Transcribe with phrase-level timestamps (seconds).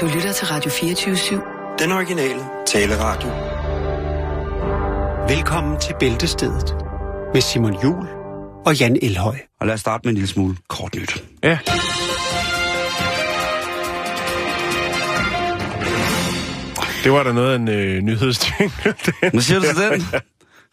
[0.00, 1.78] Du lytter til Radio 24-7.
[1.78, 3.28] Den originale taleradio.
[5.28, 6.76] Velkommen til Bæltestedet
[7.34, 8.06] med Simon Jul
[8.66, 9.36] og Jan Elhøj.
[9.60, 11.24] Og lad os starte med en lille smule kort nyt.
[11.42, 11.58] Ja.
[17.04, 18.72] Det var da noget af en øh, nyhedsting.
[19.32, 20.00] Hvad siger du til den?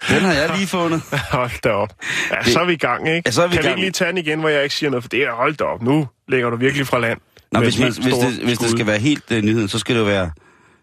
[0.09, 1.01] Den har jeg lige fundet.
[1.31, 1.93] hold da op.
[2.31, 3.21] Ja, det, så er vi i gang, ikke?
[3.25, 3.75] Ja, så er vi kan i gang.
[3.75, 5.03] vi ikke lige tage den igen, hvor jeg ikke siger noget?
[5.03, 7.19] For det er, hold da op, nu lægger du virkelig fra land.
[7.51, 10.01] Nå, hvis, man, hvis, det, hvis det skal være helt uh, nyheden, så skal det
[10.01, 10.31] jo være...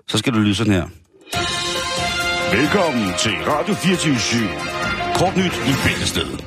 [0.09, 0.87] Så skal du lyde sådan her.
[2.57, 4.49] Velkommen til Radio 24
[5.15, 6.45] Kort nyt i Bæltestedet.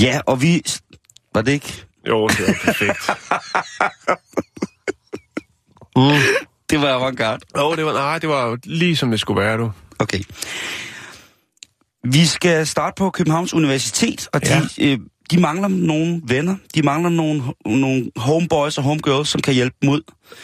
[0.00, 0.62] Ja, og vi...
[1.34, 1.84] Var det ikke?
[2.08, 3.10] Jo, det var perfekt.
[6.70, 7.40] Det var avantgarde.
[7.58, 9.72] Jo, det var, nej, det var lige som det skulle være, du.
[9.98, 10.20] Okay.
[12.04, 14.92] Vi skal starte på Københavns Universitet, og de, ja.
[14.92, 14.98] øh,
[15.30, 16.56] de mangler nogle venner.
[16.74, 20.02] De mangler nogle, nogle homeboys og homegirls, som kan hjælpe dem ud.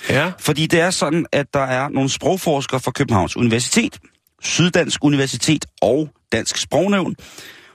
[0.09, 0.33] Ja.
[0.39, 3.99] Fordi det er sådan, at der er nogle sprogforskere fra Københavns Universitet,
[4.43, 7.15] Syddansk Universitet og Dansk Sprognævn,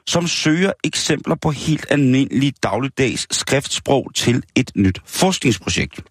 [0.07, 6.01] som søger eksempler på helt almindelige dagligdags skriftsprog til et nyt forskningsprojekt.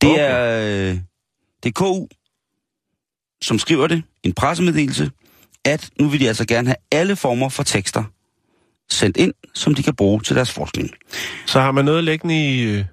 [0.00, 0.20] Det Okay.
[0.20, 0.98] er, øh,
[1.62, 2.06] det er KU,
[3.42, 5.10] som skriver det, en pressemeddelelse,
[5.64, 8.04] at nu vil de altså gerne have alle former for tekster
[8.92, 10.90] sendt ind, som de kan bruge til deres forskning.
[11.46, 12.84] Så har man noget liggende i øh,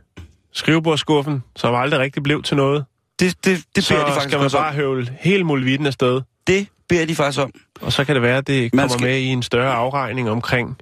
[0.54, 2.86] skrivebordskuffen, som aldrig rigtig blev til noget.
[3.20, 4.74] Det, det, det Så beder de faktisk skal man bare om.
[4.76, 6.22] høvle hele muligheden afsted.
[6.48, 7.52] Det beder de faktisk om.
[7.82, 10.30] Og så kan det være, at det Man kommer skal- med i en større afregning
[10.30, 10.78] omkring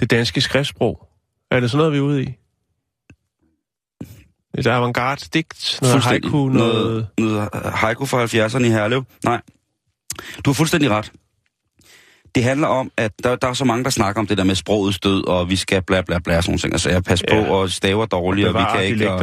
[0.00, 1.08] det danske skriftsprog.
[1.50, 2.34] Er det sådan noget, vi er ude i?
[4.58, 6.74] Et avantgarde digt, noget haiku, noget...
[7.18, 9.04] noget, noget haiku fra 70'erne i Herlev.
[9.24, 9.40] Nej,
[10.44, 11.12] du har fuldstændig ret.
[12.34, 14.54] Det handler om, at der, der er så mange, der snakker om det der med
[14.54, 16.72] sprogets død, og vi skal bla bla bla, sådan nogle ting.
[16.74, 17.44] Altså, jeg passer Ja.
[17.44, 19.18] på, og staver dårligt, og vi bevare kan ikke, og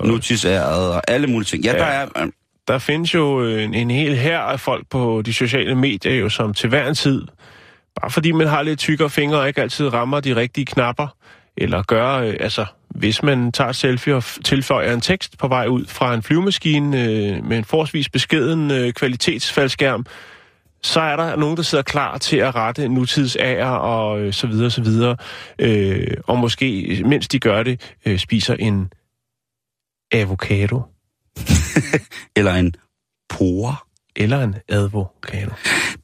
[0.00, 0.06] og...
[0.06, 1.64] nutidsæret, og alle mulige ting.
[1.64, 1.78] Ja, Ja.
[1.78, 2.06] der er...
[2.22, 2.26] øh,
[2.68, 6.28] Der findes jo øh, en, en hel her af folk på de sociale medier, jo,
[6.28, 7.22] som til hver en tid,
[8.00, 11.06] bare fordi man har lidt tykkere fingre og ikke altid rammer de rigtige knapper,
[11.56, 15.66] eller gør, øh, altså, hvis man tager et selfie og tilføjer en tekst på vej
[15.66, 20.06] ud fra en flyvemaskine øh, med en forholdsvis beskeden øh, kvalitetsfaldskærm,
[20.84, 24.70] så er der nogen, der sidder klar til at rette nutidsager og øh, så videre,
[24.70, 25.16] så videre.
[25.58, 28.92] Øh, og måske, mens de gør det, øh, spiser en
[30.12, 30.82] avocado
[32.36, 32.74] Eller en
[33.28, 33.76] pore.
[34.16, 35.50] eller en advocado.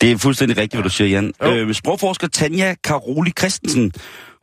[0.00, 1.32] Det er fuldstændig rigtigt, hvad du siger, Jan.
[1.42, 1.54] Jo.
[1.54, 3.92] Øh, sprogforsker Tanja Karoli Christensen,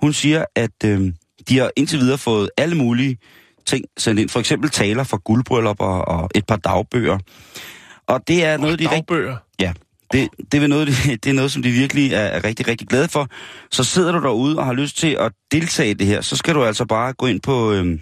[0.01, 1.13] hun siger, at øh,
[1.49, 3.17] de har indtil videre fået alle mulige
[3.65, 4.29] ting sendt ind.
[4.29, 7.17] For eksempel taler fra guldbryllupper og et par dagbøger.
[8.07, 8.85] Og det er noget, de.
[8.85, 9.37] Dagbøger.
[10.13, 10.87] Det, det, er noget,
[11.23, 13.27] det, er noget, som de virkelig er, er rigtig, rigtig glade for.
[13.71, 16.55] Så sidder du derude og har lyst til at deltage i det her, så skal
[16.55, 17.99] du altså bare gå ind på, øh,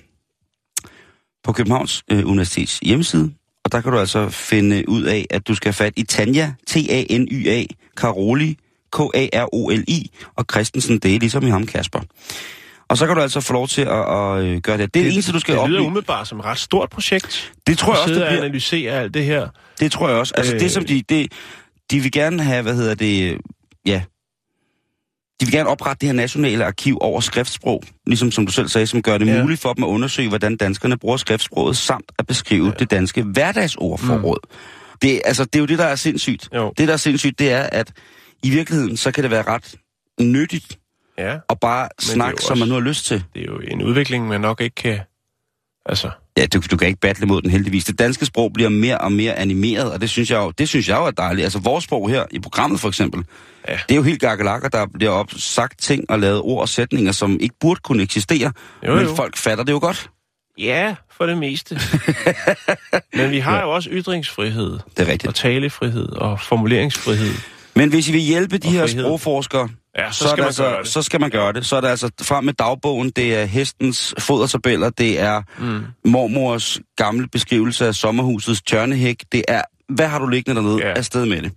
[1.44, 3.32] på Københavns øh, Universitets hjemmeside,
[3.66, 6.54] og der kan du altså finde ud af, at du skal have fat i Tanja,
[6.68, 7.64] T-A-N-Y-A,
[7.98, 8.58] Karoli,
[8.94, 12.00] K-A-R-O-L-I, og Christensen, det er ligesom i ham, Kasper.
[12.88, 14.66] Og så kan du altså få lov til at, at øh, gøre det.
[14.68, 15.88] Det er det, det eneste, du skal Det lyder oplyse.
[15.88, 17.54] umiddelbart som et ret stort projekt.
[17.68, 18.44] Det tror jeg også, det bliver.
[18.44, 19.48] analysere alt det her.
[19.80, 20.34] Det tror jeg også.
[20.38, 20.60] Altså Øh.
[20.60, 21.32] det som de, det,
[21.92, 23.38] de vil gerne have, hvad hedder det,
[23.86, 24.04] ja,
[25.40, 28.88] de vil gerne oprette det her nationale arkiv over skriftsprog, ligesom som du selv sagde,
[28.88, 29.42] som gør det Ja.
[29.42, 32.72] muligt for dem at undersøge, hvordan danskerne bruger skriftsproget, samt at beskrive ja.
[32.80, 34.40] det danske hverdagsordforråd.
[34.44, 34.98] Mm.
[35.02, 36.50] Det, altså, det er jo det, der er sindssygt.
[36.56, 36.74] Jo.
[36.78, 37.92] Det, der er sindssygt, det er, at
[38.44, 39.76] i virkeligheden, så kan det være ret
[40.22, 40.80] nyttigt
[41.18, 43.24] Ja, at bare snakke, som man nu har lyst til.
[43.34, 45.00] det er jo en udvikling, man nok ikke kan...
[45.86, 47.84] Altså, Ja, du, du kan ikke battle mod den heldigvis.
[47.86, 50.90] Det danske sprog bliver mere og mere animeret, og det synes jeg jo, det synes
[50.90, 51.44] jeg jo er dejligt.
[51.44, 53.24] Altså vores sprog her i programmet for eksempel,
[53.68, 53.74] Ja.
[53.74, 53.80] ja.
[53.90, 57.12] det er jo helt gakkelakker, der bliver op sagt ting og lavet ord og sætninger,
[57.12, 58.52] som ikke burde kunne eksistere.
[58.88, 59.16] Jo, men jo.
[59.16, 60.10] folk fatter det jo godt.
[60.58, 61.80] ja, for det meste.
[63.16, 65.36] Men vi har jo også ytringsfrihed, Det er og rigtigt.
[65.36, 67.34] talefrihed, og formuleringsfrihed.
[67.76, 70.80] Men hvis I vil hjælpe de her sprogforskere, Ja, så, så, skal man altså, gøre
[70.80, 70.88] det.
[70.88, 71.66] så skal man gøre det.
[71.66, 75.82] Så er det altså frem med dagbogen, det er hestens fodertabeller, det er Mm.
[76.06, 80.94] mormors gamle beskrivelse af sommerhusets tørnehæk, det er, hvad har du liggende dernede, ja.
[80.94, 81.52] afsted med det.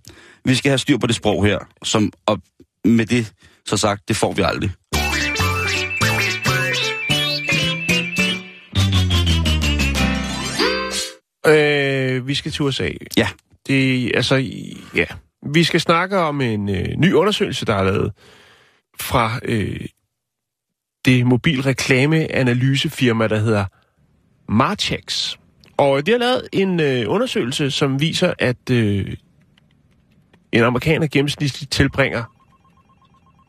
[0.45, 2.41] Vi skal have styr på det sprog her, som, og
[2.85, 3.33] med det
[3.65, 4.71] så sagt, det får vi aldrig.
[11.47, 12.89] Øh, vi skal til USA.
[13.17, 13.27] Ja.
[13.67, 14.35] Det, altså,
[14.95, 15.05] ja.
[15.45, 18.13] Vi skal snakke om en øh, ny undersøgelse, der er lavet
[18.99, 19.85] fra øh,
[21.05, 23.65] det mobilreklameanalysefirma, der hedder
[24.49, 25.37] Marchex.
[25.77, 29.15] Og de har lavet en øh, undersøgelse, som viser, at øh,
[30.51, 32.23] en amerikaner gennemsnitligt tilbringer,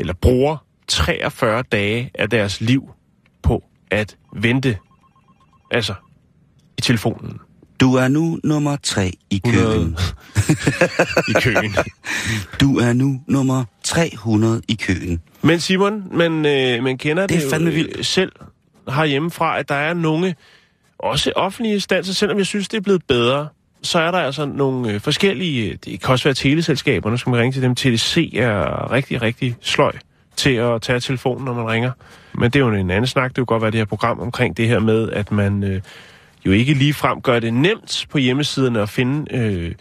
[0.00, 2.90] eller bruger 43 dage af deres liv
[3.42, 4.78] på at vente.
[5.70, 5.94] Altså,
[6.78, 7.40] i telefonen.
[7.80, 9.96] Du er nu nummer tre i 100 køen.
[11.28, 11.74] i køen.
[12.60, 15.20] Du er nu nummer 300 i køen.
[15.42, 18.06] Men Simon, man, øh, man kender Det det, jo fandme øh, vildt.
[18.06, 18.32] selv
[18.88, 20.34] herhjemmefra, at der er nogle,
[20.98, 23.48] også offentlige instanser, selvom jeg synes, det er blevet bedre,
[23.82, 27.40] så er der altså nogle øh, forskellige, det kan også være teleselskaber, nu skal man
[27.40, 27.74] ringe til dem.
[27.74, 29.92] TDC er rigtig, rigtig sløj
[30.36, 31.92] til at tage telefonen, når man ringer.
[32.34, 33.28] Men det er jo en anden snak.
[33.30, 35.80] Det kunne godt være det her program omkring det her med, at man øh,
[36.46, 39.74] jo ikke lige frem gør det nemt på hjemmesiderne at finde øh,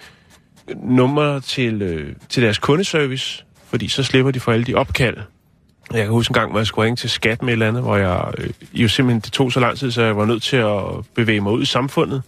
[0.84, 5.18] nummer til, øh, til deres kundeservice, fordi så slipper de for alle de opkald.
[5.94, 7.84] Jeg kan huske en gang, hvor jeg skulle ringe til skat med et eller andet,
[7.84, 10.58] hvor jeg øh, jo simpelthen, det tog så lang tid, så jeg var nødt til
[10.58, 10.82] at
[11.16, 12.22] bevæge mig ud i samfundet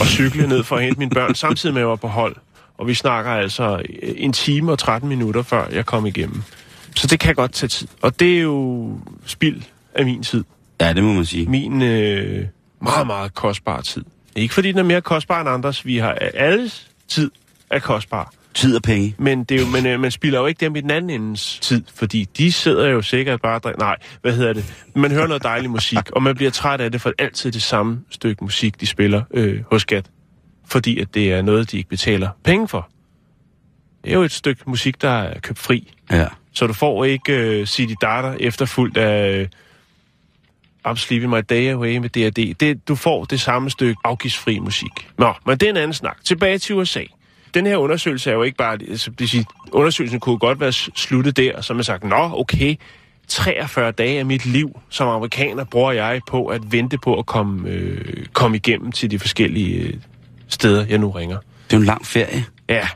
[0.00, 2.36] og cykle ned for at hente mine børn, samtidig med at jeg var på hold.
[2.78, 6.42] Og vi snakker altså en time og 13 minutter, før jeg kom igennem.
[6.96, 7.88] Så det kan godt tage tid.
[8.02, 8.90] Og det er jo
[9.26, 9.62] spild
[9.94, 10.44] af min tid.
[10.80, 11.46] Ja, det må man sige.
[11.46, 12.46] Min øh,
[12.82, 14.04] meget, meget kostbare tid.
[14.36, 15.86] Ikke fordi den er mere kostbar end andres.
[15.86, 17.30] Vi har alles tid
[17.70, 18.32] er kostbar.
[18.54, 19.14] Tid og penge.
[19.18, 21.58] Men, det er jo, men øh, man spilder jo ikke dem i den anden endes
[21.62, 23.58] tid, fordi de sidder jo sikkert bare...
[23.58, 24.74] drik- Nej, hvad hedder det?
[24.94, 28.00] Man hører noget dejlig musik, og man bliver træt af det, for altid det samme
[28.10, 30.06] stykke musik, de spiller øh, hos Skat.
[30.66, 32.88] Fordi at det er noget, de ikke betaler penge for.
[34.04, 35.92] Det er jo et stykke musik, der er købt fri.
[36.10, 36.26] Ja.
[36.52, 39.48] Så du får ikke øh, City Data efterfulgt af øh,
[40.88, 42.54] I'm Sleeping My Day Away med D&D.
[42.60, 45.08] Det, du får det samme stykke afgiftsfri musik.
[45.18, 46.16] Nå, men det er en anden snak.
[46.24, 47.02] Tilbage til USA.
[47.54, 48.72] Den her undersøgelse er jo ikke bare...
[48.72, 52.30] Altså, det vil sige, undersøgelsen kunne godt være sluttet der, og så man sagt, nå,
[52.34, 52.76] okay,
[53.28, 57.70] 43 dage af mit liv som amerikaner bruger jeg på at vente på at komme,
[57.70, 59.94] øh, komme igennem til de forskellige øh,
[60.48, 61.36] steder, jeg nu ringer.
[61.36, 62.44] Det er jo en lang ferie.
[62.68, 62.88] Ja,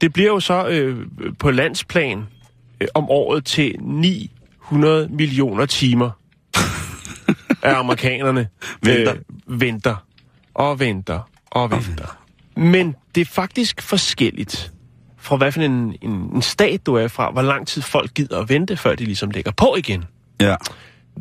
[0.00, 1.06] det bliver jo så øh,
[1.38, 2.26] på landsplan
[2.80, 6.10] øh, om året til 900 millioner timer
[7.62, 8.48] af amerikanerne
[8.82, 9.14] Venter.
[9.14, 9.96] Øh, venter
[10.54, 12.18] og venter og venter.
[12.56, 14.72] Men det er faktisk forskelligt
[15.16, 18.38] fra hvad for en, en, en stat du er fra, hvor lang tid folk gider
[18.38, 20.04] at vente, før de ligesom lægger på igen.
[20.40, 20.56] Ja.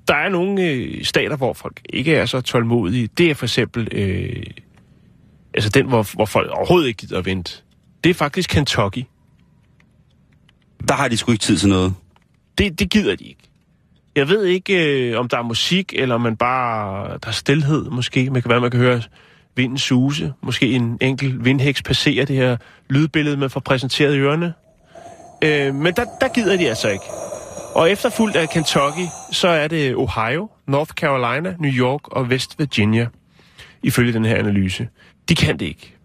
[0.08, 3.10] Der er nogle øh, stater, hvor folk ikke er så tålmodige.
[3.18, 4.44] Det er for eksempel øh,
[5.54, 7.52] altså den, hvor, hvor folk overhovedet ikke gider at vente.
[8.04, 9.04] Det er faktisk Kentucky.
[10.88, 11.94] Der har de sgu ikke tid til noget.
[12.58, 13.49] Det, det gider de ikke.
[14.16, 17.08] Jeg ved ikke, øh, om der er musik, eller om man bare...
[17.08, 18.30] Der er stillhed, måske.
[18.30, 19.02] Man kan være, man kan høre
[19.56, 20.34] vinden suse.
[20.42, 22.58] Måske en enkelt vindhæks passere det her
[22.90, 24.54] lydbillede, man får præsenteret i ørerne.
[25.44, 27.06] Øh, men der, der gider de altså ikke.
[27.76, 33.08] Og efterfulgt af Kentucky, så er det Ohio, North Carolina, New York og West Virginia,
[33.84, 34.88] ifølge den her analyse.
[35.30, 35.96] De kan det ikke.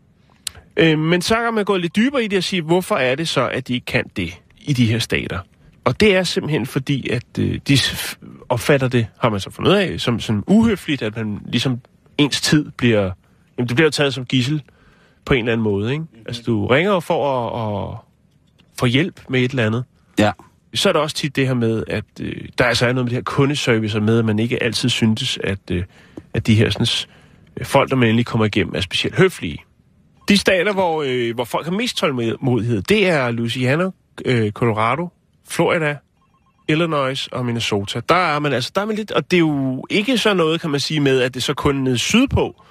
[0.77, 3.29] Øh, men så kan man gå lidt dybere i det og sige, hvorfor er det
[3.29, 5.39] så, at de ikke kan det i de her stater?
[5.85, 7.79] Og det er simpelthen fordi, at øh, de
[8.49, 11.81] opfatter det, har man så fundet af, som, som uhøfligt, at man ligesom
[12.19, 13.11] ens tid bliver,
[13.59, 14.63] jamen det bliver jo taget som gissel
[15.25, 16.05] på en eller anden måde, ikke?
[16.27, 17.99] Altså du ringer for at, at
[18.79, 19.85] få hjælp med et eller andet.
[20.19, 20.33] Ja.
[20.75, 23.11] Så er der også tit det her med, at øh, der altså er noget med
[23.11, 25.85] det her kundeservice med, at man ikke altid syntes, at, øh,
[26.35, 26.87] at de her sådan,
[27.57, 29.59] øh, folk, der man endelig kommer igennem, er specielt høflige.
[30.29, 33.85] De stater, hvor, øh, hvor folk har mest tålmodighed, det er Louisiana,
[34.25, 35.09] øh, Colorado,
[35.49, 35.96] Florida,
[36.69, 38.00] Illinois og Minnesota.
[38.08, 40.61] Der er man altså, der er man lidt, og det er jo ikke så noget,
[40.61, 42.62] kan man sige, med, at det så kun nede sydpå,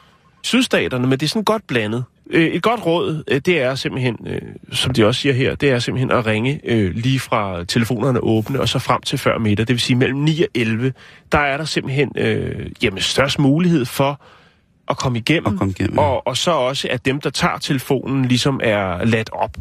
[0.44, 2.04] sydstaterne, men det er sådan godt blandet.
[2.30, 5.70] Øh, et godt råd, øh, det er simpelthen, øh, som de også siger her, det
[5.70, 6.62] er simpelthen at ringe
[6.94, 10.42] lige fra telefonerne åbne og så frem til før middag, det vil sige mellem 9
[10.42, 10.94] og 11.
[11.32, 14.22] Der er der simpelthen øh, jamen, størst mulighed for
[14.90, 18.26] at komme igennem, At komme igennem, og, og så også, at dem, der tager telefonen,
[18.26, 19.58] ligesom er ladt op.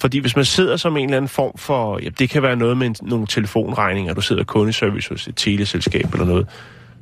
[0.00, 2.76] Fordi hvis man sidder som en eller anden form for, ja, det kan være noget
[2.76, 6.48] med en, nogle telefonregninger, du sidder kundeservice hos et teleselskab eller noget,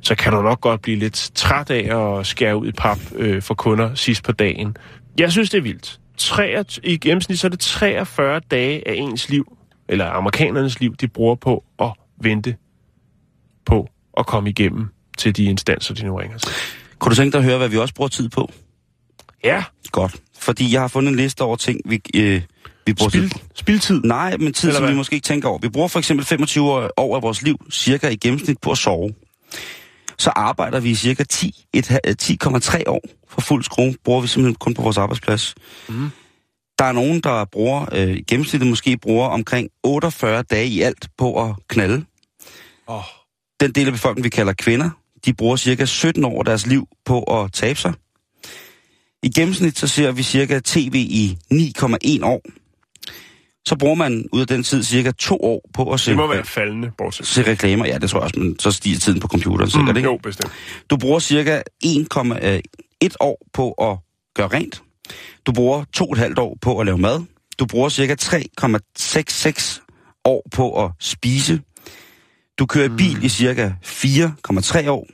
[0.01, 3.41] så kan du nok godt blive lidt træt af at skære ud i pap øh,
[3.41, 4.77] for kunder sidst på dagen.
[5.19, 5.99] Jeg synes, det er vildt.
[6.17, 9.57] 3, I gennemsnit så er det 43 dage af ens liv,
[9.89, 12.55] eller amerikanernes liv, de bruger på at vente
[13.65, 14.87] på at komme igennem
[15.17, 16.51] til de instanser, de nu ringer til.
[16.99, 18.51] Kunne du tænke dig at høre, hvad vi også bruger tid på?
[19.43, 20.15] Ja, Godt.
[20.39, 22.41] Fordi jeg har fundet en liste over ting, vi, øh,
[22.87, 24.01] vi bruger spil, tid spildtid.
[24.03, 25.59] Nej, men tid, Eller som vi måske ikke tænker over.
[25.59, 29.13] Vi bruger for eksempel 25 år af vores liv, cirka i gennemsnit, på at sove.
[30.17, 34.27] Så arbejder vi i cirka 10, et, ha- 10,3 år for fuld skrue, bruger vi
[34.27, 35.55] simpelthen kun på vores arbejdsplads.
[35.89, 36.09] Mhm.
[36.79, 41.07] Der er nogen, der bruger, øh, i gennemsnittet måske bruger omkring 48 dage i alt
[41.17, 42.05] på at knalde.
[42.87, 43.03] Oh.
[43.59, 44.89] Den del af befolkningen, vi kalder kvinder,
[45.25, 47.93] de bruger cirka 17 år af deres liv på at tabe sig.
[49.23, 52.41] I gennemsnit så ser vi cirka tv i 9,1 år.
[53.67, 56.27] Så bruger man ud af den tid cirka to år på at se, Det må
[56.27, 57.27] være faldende, bortset.
[57.27, 57.85] se reklamer.
[57.85, 60.09] Ja, det tror jeg også, men så stiger tiden på computeren sikkert, Mm, ikke?
[60.09, 60.51] jo, bestemt.
[60.89, 62.07] Du bruger cirka 1,
[62.43, 63.97] øh, år på at
[64.35, 64.83] gøre rent.
[65.45, 67.21] Du bruger to og et halvt år på at lave mad.
[67.59, 69.81] Du bruger cirka 3,66
[70.25, 71.61] år på at spise.
[72.59, 75.07] Du kører i bil i cirka 4,3 år.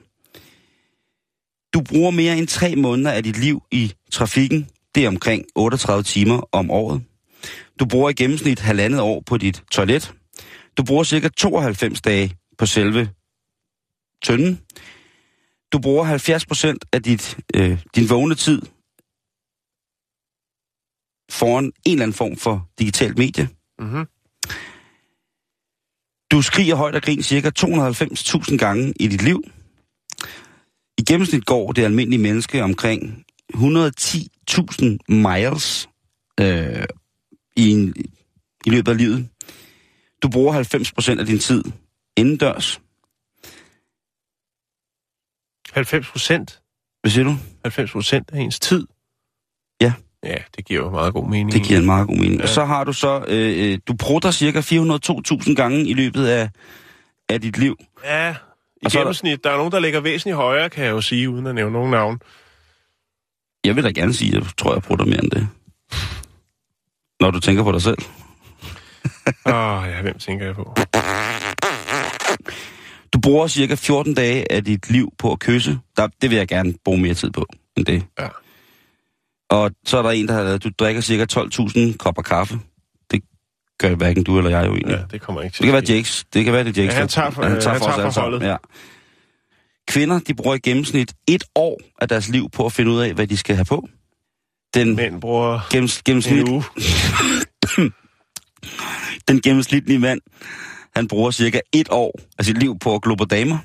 [1.74, 4.68] Du bruger mere end tre måneder af dit liv i trafikken.
[4.96, 7.02] Det er omkring 38 timer om året.
[7.80, 10.14] Du bruger i gennemsnit halvandet år på dit toilet.
[10.78, 13.10] Du bruger cirka 92 dage på selve
[14.24, 14.60] tønden.
[15.72, 18.62] Du bruger 70 procent af dit, øh, din vågne tid
[21.32, 23.50] foran en eller anden form for digitalt medie.
[23.80, 24.06] Mm-hmm.
[26.32, 29.44] Du skriger højt og grin cirka 290.000 gange i dit liv.
[30.98, 35.90] I gennemsnit går det almindelige menneske omkring 110.000 miles
[36.40, 36.86] øh,
[37.56, 37.94] i, en,
[38.66, 39.30] i løbet af livet.
[40.24, 40.64] Du bruger
[41.16, 41.64] 90% af din tid
[42.18, 42.82] indendørs.
[45.72, 46.60] 90 procent.
[47.02, 47.36] Hvad siger du?
[47.64, 48.88] 90 procent af ens tid.
[49.82, 49.94] Ja.
[50.24, 51.52] Ja, det giver jo meget god mening.
[51.52, 52.36] Det giver en meget god mening.
[52.38, 52.42] Ja.
[52.44, 56.50] Og så har du så, øh, øh, du prutter cirka 402.000 gange i løbet af,
[57.30, 57.78] af dit liv.
[58.04, 58.36] Ja, i Og
[58.86, 59.44] er der- gennemsnit.
[59.44, 61.92] Der er nogen, der ligger væsentligt højere, kan jeg jo sige, uden at nævne nogen
[61.92, 62.20] navn.
[63.66, 65.48] Jeg vil da gerne sige, at jeg tror, jeg prutter mere end det.
[67.24, 67.98] Når du tænker på dig selv.
[69.46, 70.76] Åh, oh, ja, hvem tænker jeg på?
[73.14, 75.80] Du bruger cirka 14 dage af dit liv på at kysse.
[75.98, 77.46] Der, det vil jeg gerne bruge mere tid på
[77.78, 78.04] end det.
[78.20, 78.28] Ja.
[79.50, 82.60] Og så er der en, der har lavet, du drikker cirka 12.000 kopper kaffe.
[83.12, 83.22] Det
[83.80, 84.96] gør hverken du eller jeg jo egentlig.
[84.98, 85.96] Ja, det kommer ikke til Det kan være.
[85.96, 86.26] Jakes.
[86.34, 86.94] Det kan være, det er Jakes.
[86.96, 88.42] Ja, han tager for- han han tager for, tager os for holdet.
[88.48, 88.56] Ja.
[89.88, 93.14] Kvinder, de bruger i gennemsnit et år af deres liv på at finde ud af,
[93.14, 93.88] hvad de skal have på.
[94.74, 96.64] Den, Mænd bruger gennems, en gennemsnit, uge.
[99.28, 100.22] den gennemsnitlige mand,
[100.96, 103.58] han bruger cirka et år af sit liv på at glo på damer.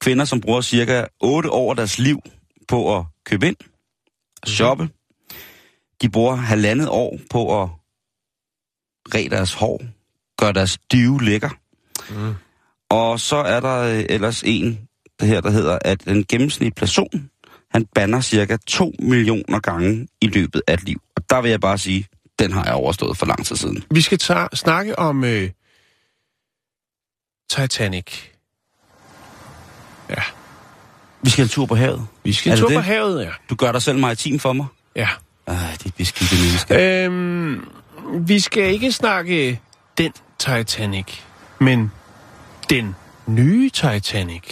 [0.00, 2.20] Kvinder, som bruger cirka 8 år af deres liv
[2.68, 3.56] på at købe ind,
[4.42, 4.88] og shoppe.
[6.02, 7.68] De bruger halvandet år på at
[9.14, 9.82] ræ deres hår,
[10.38, 11.50] gøre deres dyve lækker.
[12.10, 12.34] Mm.
[12.90, 14.88] Og så er der øh, ellers en,
[15.20, 17.30] det her, der hedder, at en gennemsnitlig person,
[17.72, 21.00] han banner cirka 2 millioner gange i løbet af et liv.
[21.16, 22.06] Og der vil jeg bare sige,
[22.38, 23.84] den har jeg overstået for lang tid siden.
[23.90, 25.50] Vi skal tage, snakke om øh,
[27.50, 28.06] Titanic.
[30.10, 30.22] Ja,
[31.22, 32.06] Vi skal en tur på havet.
[32.24, 32.84] vi skal en det tur på det?
[32.84, 33.30] havet, ja.
[33.50, 34.66] Du gør dig selv maritim for mig.
[34.96, 35.08] Ja.
[35.46, 37.04] Ej, det er beskidte mennesker.
[37.06, 37.68] Øhm,
[38.26, 39.60] vi skal ikke snakke
[39.98, 41.06] den Titanic,
[41.60, 41.90] men
[42.70, 42.94] den
[43.26, 44.42] nye Titanic.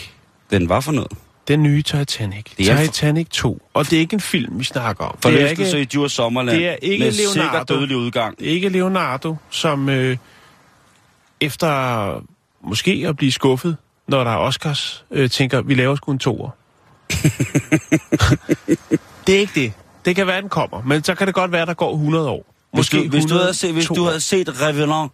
[0.51, 1.13] Den var for noget.
[1.51, 2.45] Den nye Titanic.
[2.59, 3.63] Det er Titanic 2.
[3.75, 5.17] Og det er ikke en film, vi snakker om.
[5.17, 6.59] Det er Forlystelse i Djurs Sommerland.
[6.59, 7.75] det er ikke med sikker Leonardo.
[7.75, 8.39] dødelig udgang.
[8.39, 10.17] det er ikke Leonardo, som øh,
[11.41, 12.23] efter
[12.65, 13.77] måske at blive skuffet,
[14.09, 16.51] når der er Oscars, øh, tænker, vi laver sgu en toer.
[19.27, 19.73] det er ikke det.
[20.05, 22.55] Det kan være, den kommer, men så kan det godt være, der går 100 år.
[22.73, 24.11] Hvis du, hvis, du 100, havde set, hvis du 200.
[24.11, 25.13] havde set Revenant,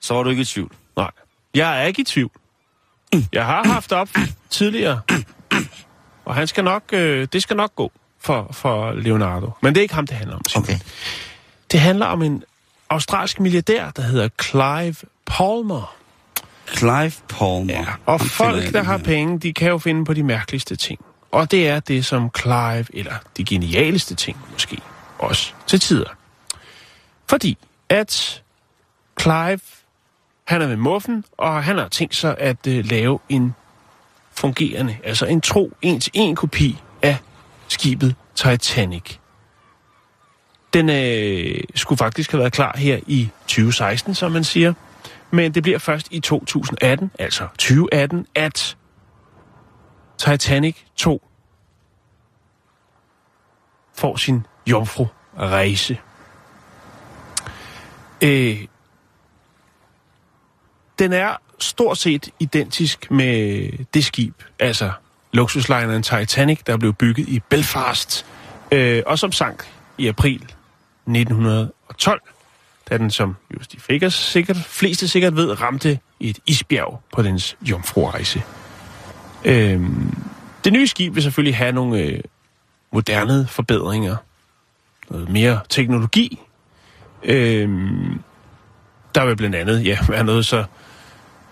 [0.00, 0.72] så var du ikke i tvivl.
[0.96, 1.10] Nej,
[1.54, 2.30] jeg er ikke i tvivl.
[3.32, 4.08] Jeg har haft op
[4.50, 5.00] tidligere,
[6.30, 9.50] og han skal nok, øh, det skal nok gå for, for Leonardo.
[9.62, 10.42] Men det er ikke ham, det handler om.
[10.48, 10.82] simpelthen.
[11.72, 12.44] Det handler om en
[12.90, 14.94] australsk milliardær, der hedder Clive
[15.26, 15.96] Palmer.
[16.76, 17.72] Clive Palmer.
[17.72, 21.00] Ja, og folk, der har penge, de kan jo finde på de mærkeligste ting.
[21.30, 24.78] Og det er det, som Clive, eller de genialeste ting måske,
[25.18, 26.16] også til tider.
[27.28, 27.58] Fordi
[27.88, 28.42] at
[29.20, 29.60] Clive,
[30.44, 33.54] han er med muffen, og han har tænkt sig at uh, lave en
[34.32, 37.16] fungerende, altså en tro, en til en kopi af
[37.68, 39.16] skibet Titanic.
[40.74, 44.72] Den øh, skulle faktisk have været klar her i 2016, som man siger.
[45.30, 48.76] Men det bliver først i 2018, altså 2018, at
[50.18, 51.22] Titanic 2
[53.94, 55.98] får sin jomfru-rejse.
[58.22, 58.66] Øh,
[60.98, 64.90] den er stort set identisk med det skib, altså
[65.32, 68.26] luksuslineren Titanic, der blev bygget i Belfast,
[68.72, 69.64] øh, og som sank
[69.98, 70.42] i april
[71.06, 72.20] 1912,
[72.90, 77.56] da den, som just de fik sikkert, fleste sikkert ved, ramte et isbjerg på dens
[77.62, 78.42] jomfruerejse.
[79.44, 79.80] Øh,
[80.64, 82.20] det nye skib vil selvfølgelig have nogle øh,
[82.92, 84.16] moderne forbedringer,
[85.10, 86.40] noget mere teknologi.
[87.22, 87.68] Øh,
[89.14, 90.64] der vil blandt andet ja, være noget så,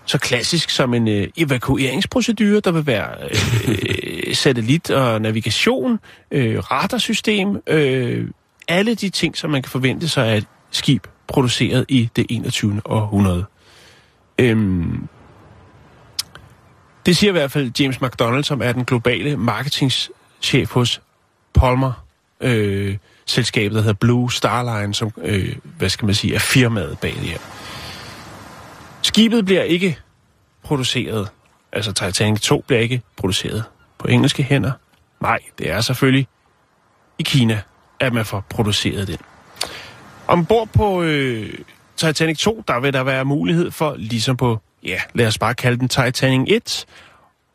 [0.09, 2.59] så klassisk som en øh, evakueringsprocedure.
[2.59, 5.99] Der vil være øh, satellit og navigation,
[6.31, 8.27] øh, radarsystem, øh,
[8.67, 12.81] alle de ting, som man kan forvente sig af et skib produceret i det 21.
[12.85, 13.45] århundrede.
[14.39, 15.07] Øhm,
[17.05, 21.01] det siger i hvert fald James McDonald, som er den globale marketingchef hos
[21.53, 22.05] Palmer
[22.41, 26.99] øh, selskabet, der hedder Blue Star Line, som, øh, hvad skal man sige, er firmaet
[26.99, 27.58] bag det her.
[29.09, 29.97] Skibet bliver ikke
[30.63, 31.29] produceret,
[31.71, 33.63] altså Titanic 2 bliver ikke produceret
[33.97, 34.71] på engelske hænder.
[35.21, 36.27] Nej, det er selvfølgelig
[37.19, 37.61] i Kina,
[37.99, 39.17] at man får produceret den.
[40.27, 41.53] Ombord på øh,
[41.97, 45.79] Titanic 2, der vil der være mulighed for, ligesom på, ja, lad os bare kalde
[45.79, 46.85] den Titanic 1,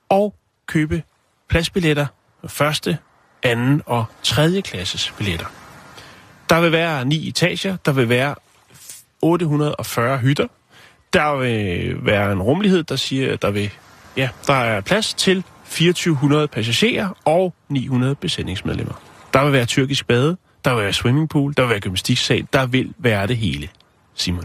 [0.08, 0.34] og
[0.66, 1.02] købe
[1.48, 2.06] pladsbilletter
[2.46, 2.98] første,
[3.42, 5.46] anden og tredje klasses billetter.
[6.48, 8.34] Der vil være ni etager, der vil være
[9.22, 10.46] 840 hytter.
[11.14, 13.70] Der vil være en rummelighed, der siger, at der vil,
[14.16, 18.94] ja, der er plads til 2400 passagerer og 900 besætningsmedlemmer.
[19.34, 22.94] Der vil være tyrkisk bade, der vil være swimmingpool, der vil være gymnastiksal, der vil
[22.98, 23.68] være det hele,
[24.14, 24.44] Simon.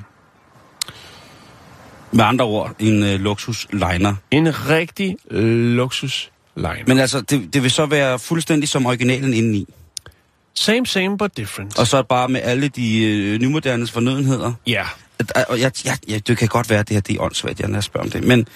[2.11, 4.15] Med andre ord, en øh, luksus-liner.
[4.31, 6.83] En rigtig luksus liner.
[6.87, 9.67] Men altså, det, det vil så være fuldstændig som originalen indeni.
[10.53, 11.79] Same, same, but different.
[11.79, 14.53] Og så bare med alle de øh, nymodernes fornødenheder.
[14.67, 14.85] Ja,
[15.49, 17.83] Og jeg, jeg, jeg, det kan godt være, at det her det er åndssvagt, jeg
[17.83, 18.23] spørger om det.
[18.23, 18.47] Men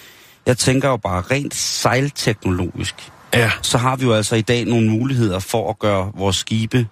[0.46, 2.94] jeg tænker jo bare, rent sejlteknologisk,
[3.34, 6.86] ja, så har vi jo altså i dag nogle muligheder for at gøre vores skibe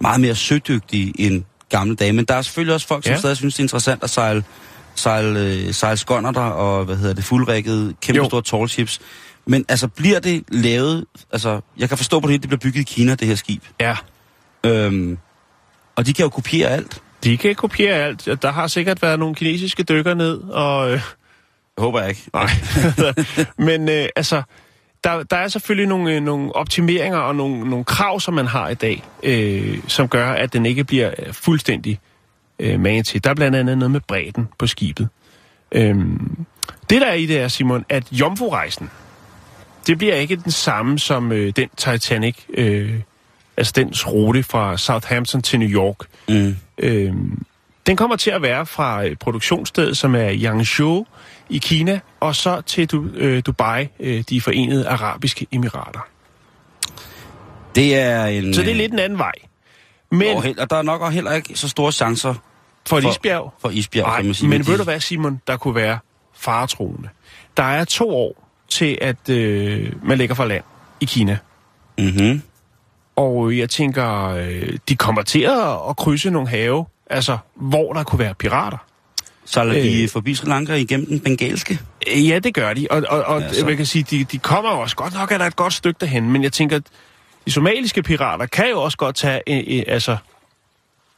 [0.00, 2.12] meget mere sødygtige end gamle dage.
[2.12, 3.18] Men der er selvfølgelig også folk, som Ja.
[3.18, 4.44] stadig synes, det er interessant at sejle,
[4.94, 8.24] sejle, øh, sejle skånderter og, hvad hedder det, fuldrækket, kæmpe Jo.
[8.28, 9.00] store tall ships.
[9.46, 11.04] Men altså, bliver det lavet...
[11.32, 13.62] Altså, jeg kan forstå på det hele, det bliver bygget i Kina, det her skib.
[13.80, 13.96] ja.
[14.64, 15.18] Øhm,
[15.96, 17.02] og de kan jo kopiere alt.
[17.24, 18.42] De kan kopiere alt.
[18.42, 20.90] Der har sikkert været nogle kinesiske dykker ned, og...
[20.90, 21.02] Øh, Det
[21.78, 22.22] håber jeg ikke.
[22.32, 22.48] nej.
[23.68, 24.42] Men øh, altså,
[25.04, 28.68] der, der er selvfølgelig nogle, øh, nogle optimeringer og nogle, nogle krav, som man har
[28.68, 32.00] i dag, øh, som gør, at den ikke bliver øh, fuldstændig
[32.58, 33.24] øh, magen til.
[33.24, 35.08] Der er blandt andet noget med bredden på skibet.
[35.72, 36.46] Øhm,
[36.90, 38.90] det der er i det er, Simon, at Jomfru-rejsen,
[39.86, 42.94] det bliver ikke den samme som øh, den Titanic, øh,
[43.56, 45.96] altså dens rute fra Southampton til New York.
[46.28, 46.56] Mm.
[46.78, 47.42] Øhm,
[47.86, 51.06] den kommer til at være fra øh, produktionsstedet, som er Yangzhou
[51.50, 56.00] i Kina, og så til du, øh, Dubai, øh, de forenede arabiske emirater.
[57.74, 58.54] Det er en...
[58.54, 59.32] Så det er lidt en anden vej.
[60.10, 62.34] Men Og, og der er nok heller ikke så store chancer
[62.88, 64.48] for for- isbjerg, for isbjerg, nej, kan man sige.
[64.48, 65.98] men ved de- du hvad, Simon, der kunne være
[66.36, 67.08] faretroende?
[67.56, 70.64] Der er to år til, at øh, man lægger for land
[71.00, 71.38] i Kina.
[71.98, 72.42] Mhm.
[73.18, 78.02] Og jeg tænker, øh, de kommer til at, at krydse nogle have, altså hvor der
[78.02, 78.78] kunne være pirater.
[79.44, 80.08] Sejler de Øh.
[80.08, 81.78] forbi Sri Lanka igennem den bengalske?
[82.16, 82.86] Øh, Ja, det gør de.
[82.90, 83.64] Og, og, og Ja, så.
[83.66, 86.32] man kan sige, de, de kommer også godt nok, er der et godt stykke derhen,
[86.32, 86.82] men jeg tænker, at
[87.46, 90.16] de somaliske pirater kan jo også godt tage en, en, altså,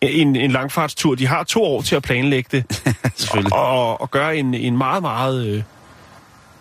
[0.00, 1.14] en, en langfartstur.
[1.14, 2.84] De har to år til at planlægge det,
[3.16, 3.52] Selvfølgelig.
[3.52, 5.46] og, og gøre en, en meget, meget...
[5.46, 5.62] Øh,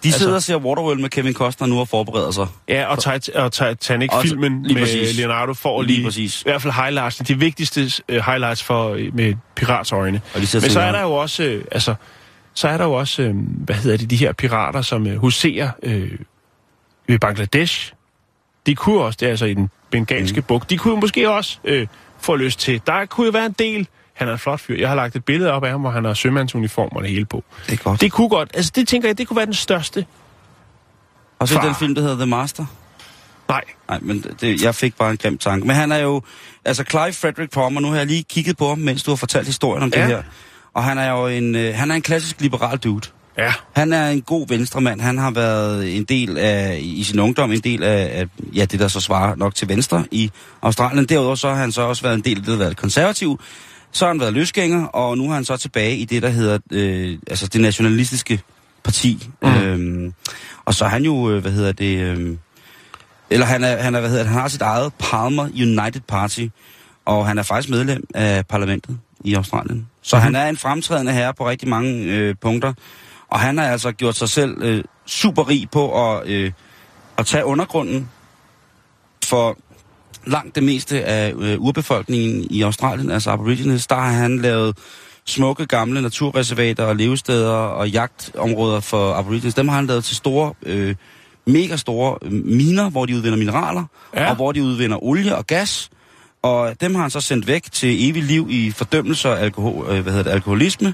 [0.03, 2.47] De sidder altså- og ser Waterworld med Kevin Costner nu og forbereder sig.
[2.67, 5.17] ja, og, tit, og Titanic-filmen med præcis.
[5.17, 6.41] Leonardo får Lige lige, præcis.
[6.41, 10.21] i hvert fald highlights, de vigtigste uh, highlights for, øh, med pirats øjne.
[10.35, 11.95] Og de sidder Men så er der jo også, øh, altså,
[12.53, 13.35] så er der jo også, øh,
[13.65, 16.11] hvad hedder det, de her pirater, som øh, huserer øh,
[17.07, 17.93] ved Bangladesh.
[18.65, 20.45] De kunne også, det er altså i den bengalske mm.
[20.47, 21.87] bugt, de kunne måske også øh,
[22.19, 22.81] få lyst til.
[22.87, 23.87] Der kunne jo være en del,
[24.19, 24.77] han er en flot fyr.
[24.79, 27.25] Jeg har lagt et billede op af ham, hvor han har sømandsuniform og det hele
[27.25, 27.43] på.
[27.67, 28.01] Det er godt.
[28.01, 30.05] Det kunne godt, altså det tænker jeg, det kunne være den største.
[31.39, 31.65] Og så Far.
[31.65, 32.65] den film, der hedder The Master.
[33.49, 35.67] Nej, Nej, men det, jeg fik bare en grim tanke.
[35.67, 36.21] Men han er jo...
[36.65, 39.45] Altså, Clive Frederick Palmer, nu har jeg lige kigget på ham, mens du har fortalt
[39.47, 39.99] historien om Ja.
[40.01, 40.23] det her.
[40.73, 43.07] Og han er jo en, øh, han er en klassisk liberal dude.
[43.37, 45.01] ja, Han er en god venstremand.
[45.01, 48.79] Han har været en del af, i sin ungdom, en del af, af ja, det,
[48.79, 51.05] der så svarer nok til venstre i Australien.
[51.05, 53.39] Derudover så har han så også været en del af det, der har været konservativ.
[53.91, 56.57] Så har han været løsgænger, og nu er han så tilbage i det, der hedder
[56.71, 58.41] øh, altså det nationalistiske
[58.83, 59.29] parti.
[59.41, 59.49] Mm.
[59.49, 60.13] Øhm,
[60.65, 61.99] og så er han jo, øh, hvad hedder det...
[61.99, 62.37] Øh,
[63.29, 66.47] eller han, er, han, er, hvad hedder det, han har sit eget Palmer United Party,
[67.05, 69.87] og han er faktisk medlem af parlamentet i Australien.
[70.01, 70.23] Så mm-hmm.
[70.23, 72.73] han er en fremtrædende herre på rigtig mange øh, punkter,
[73.27, 76.51] og han har altså gjort sig selv øh, super rig på at, øh,
[77.17, 78.09] at tage undergrunden
[79.25, 79.57] for
[80.25, 83.87] langt det meste af øh, urbefolkningen i Australien, altså aborigines.
[83.87, 84.77] Der har han lavet
[85.25, 89.53] smukke gamle naturreservater og levesteder og jagtområder for aborigines.
[89.53, 90.95] Dem har han lavet til store, øh,
[91.47, 93.83] mega store øh, miner, hvor de udvinder mineraler,
[94.15, 94.29] Ja.
[94.29, 95.89] og hvor de udvinder olie og gas.
[96.41, 99.99] Og dem har han så sendt væk til evigt liv i fordømmelse af alkohol, øh,
[100.01, 100.93] hvad hedder det, alkoholisme.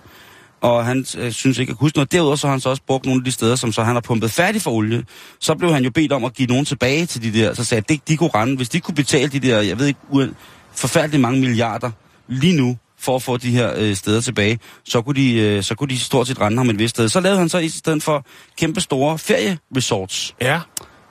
[0.65, 2.12] Og han øh, synes ikke at huske noget.
[2.12, 4.01] Derudover så har han så også brugt nogle af de steder, som så han har
[4.01, 5.04] pumpet færdig for olie.
[5.39, 7.54] Så blev han jo bedt om at give nogen tilbage til de der.
[7.54, 9.99] Så sagde at de, kunne rende, hvis de kunne betale de der, jeg ved ikke,
[10.75, 11.91] forfærdeligt mange milliarder
[12.28, 15.75] lige nu, for at få de her øh, steder tilbage, så kunne, de, øh, så
[15.75, 17.10] kunne de stort set rende ham et vist sted.
[17.10, 18.25] Så lavede han så i stedet for
[18.58, 20.60] kæmpe store ferieresorts, ja,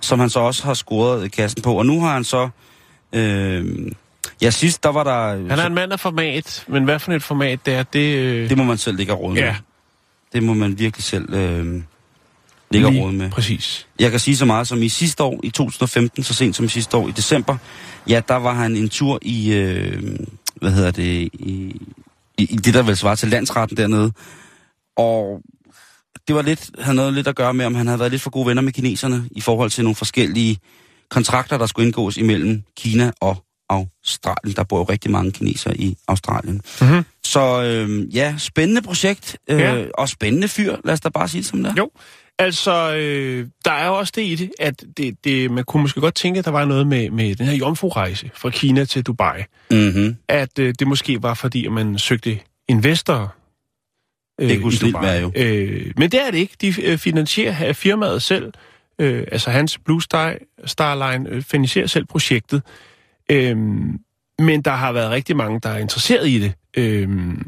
[0.01, 1.79] som han så også har scoret øh, kassen på.
[1.79, 2.49] Og nu har han så
[3.15, 3.93] Øh,
[4.43, 5.49] ja, sidst der var der...
[5.49, 8.19] Han er en mand af format, men hvad for et format det er, det...
[8.19, 8.49] Øh...
[8.49, 9.43] Det må man selv ligge og råde med.
[9.43, 9.57] Ja.
[10.33, 11.83] Det må man virkelig selv øh,
[12.71, 13.31] ligge og råde med.
[13.31, 13.87] Præcis.
[13.99, 16.97] Jeg kan sige så meget som i sidste år, i 2015, så sent som sidste
[16.97, 17.57] år, i december,
[18.09, 20.17] ja, der var han en tur i, øh,
[20.55, 21.81] hvad hedder det, i,
[22.39, 24.13] i, i det, der vel svarer til landsretten dernede.
[24.97, 25.41] Og
[26.29, 28.31] det var lidt, havde noget lidt at gøre med, om han havde været lidt for
[28.31, 30.59] gode venner med kineserne i forhold til nogle forskellige
[31.11, 34.57] kontrakter, der skulle indgås imellem Kina og Australien.
[34.57, 36.61] Der bor jo rigtig mange kinesere i Australien.
[36.81, 37.05] Mm-hmm.
[37.25, 39.85] Så øh, ja, spændende projekt, øh, Ja.
[39.95, 41.75] og spændende fyr, lad os da bare sige det som det er.
[41.79, 41.91] Jo,
[42.39, 46.01] altså, øh, der er jo også det i det, at det, det, man kunne måske
[46.01, 49.43] godt tænke, at der var noget med, med den her jomfru-rejse fra Kina til Dubai.
[49.71, 50.17] Mm-hmm.
[50.29, 53.29] At øh, det måske var, fordi at man søgte investorer
[54.41, 55.03] øh, Det kunne i Dubai.
[55.07, 55.33] være jo.
[55.37, 56.55] Øh, men det er det ikke.
[56.61, 58.53] De øh, finansierer øh, firmaet selv.
[58.99, 60.35] Øh, altså hans Blue Star,
[60.67, 62.63] Starline øh, finansierer selv projektet.
[63.31, 63.57] Øh,
[64.39, 66.53] men der har været rigtig mange, der er interesseret i det.
[66.77, 67.47] Øhm,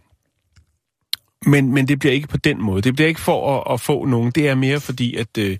[1.46, 2.82] men, men det bliver ikke på den måde.
[2.82, 4.30] Det bliver ikke for at, at få nogen.
[4.30, 5.58] Det er mere fordi, at øh,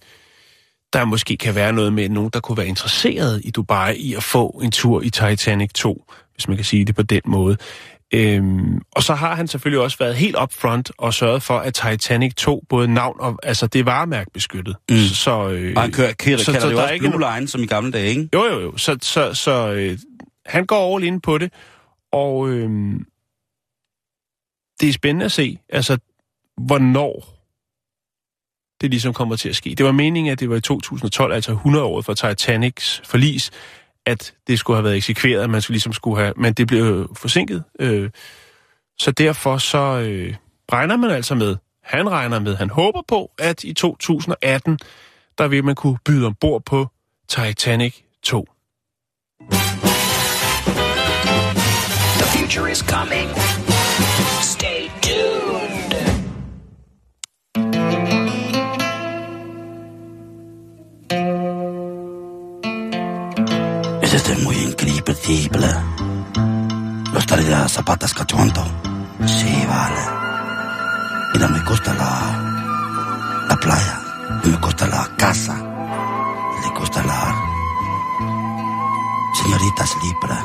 [0.93, 4.23] der måske kan være noget med nogen, der kunne være interesseret i Dubai i at
[4.23, 7.57] få en tur i Titanic 2, hvis man kan sige det på den måde.
[8.15, 12.35] Øhm, og så har han selvfølgelig også været helt upfront og sørget for, at Titanic
[12.35, 13.39] 2, både navn og...
[13.43, 14.77] Altså, det er varemærkebeskyttet.
[14.91, 14.97] Mm.
[14.97, 17.49] Så, så, øh, Og han kører, kalder, så- kalder så det jo også Blue Line,
[17.49, 18.29] som i gamle dage, ikke?
[18.35, 18.77] jo, jo, jo.
[18.77, 19.99] Så, så, så øh,
[20.47, 21.53] han går all in på det,
[22.13, 22.71] og øh,
[24.81, 25.99] det er spændende at se, altså,
[26.67, 27.33] hvornår
[28.81, 29.75] det ligesom kommer til at ske.
[29.75, 33.51] Det var meningen, at det var i 2012, altså 100 år for Titanics forlis,
[34.07, 37.11] at det skulle have været eksekveret, at man skulle ligesom skulle have, men det blev
[37.17, 37.65] forsinket.
[37.81, 38.11] Øh,
[38.99, 40.35] så derfor så øh,
[40.73, 44.79] regner man altså med, han regner med, han håber på, at i 2018,
[45.39, 46.87] der vil man kunne byde ombord på
[47.29, 48.47] Titanic 2.
[52.21, 53.66] The future is coming.
[64.17, 65.69] Es este muy increíble.
[67.13, 68.65] Los traerá zapatas cachondo.
[69.27, 70.03] Sí, vale.
[71.35, 74.01] Mira, me gusta la, la playa.
[74.43, 75.55] Me gusta la casa.
[75.55, 77.21] Le gusta la
[79.35, 80.37] señoritas libre.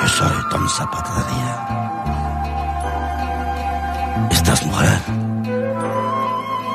[0.00, 1.54] Yo soy Tom Zapatería.
[4.32, 5.00] Estás mujer.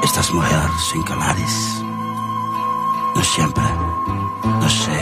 [0.01, 1.88] Estás mujer sin calaris.
[3.15, 3.67] No siempre.
[4.61, 4.99] No sé.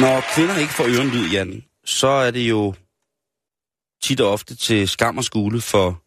[0.00, 2.74] Når kvinder ikke får ørenlyd, Jan, så er det jo
[4.02, 6.02] tit og ofte til skam og skule for,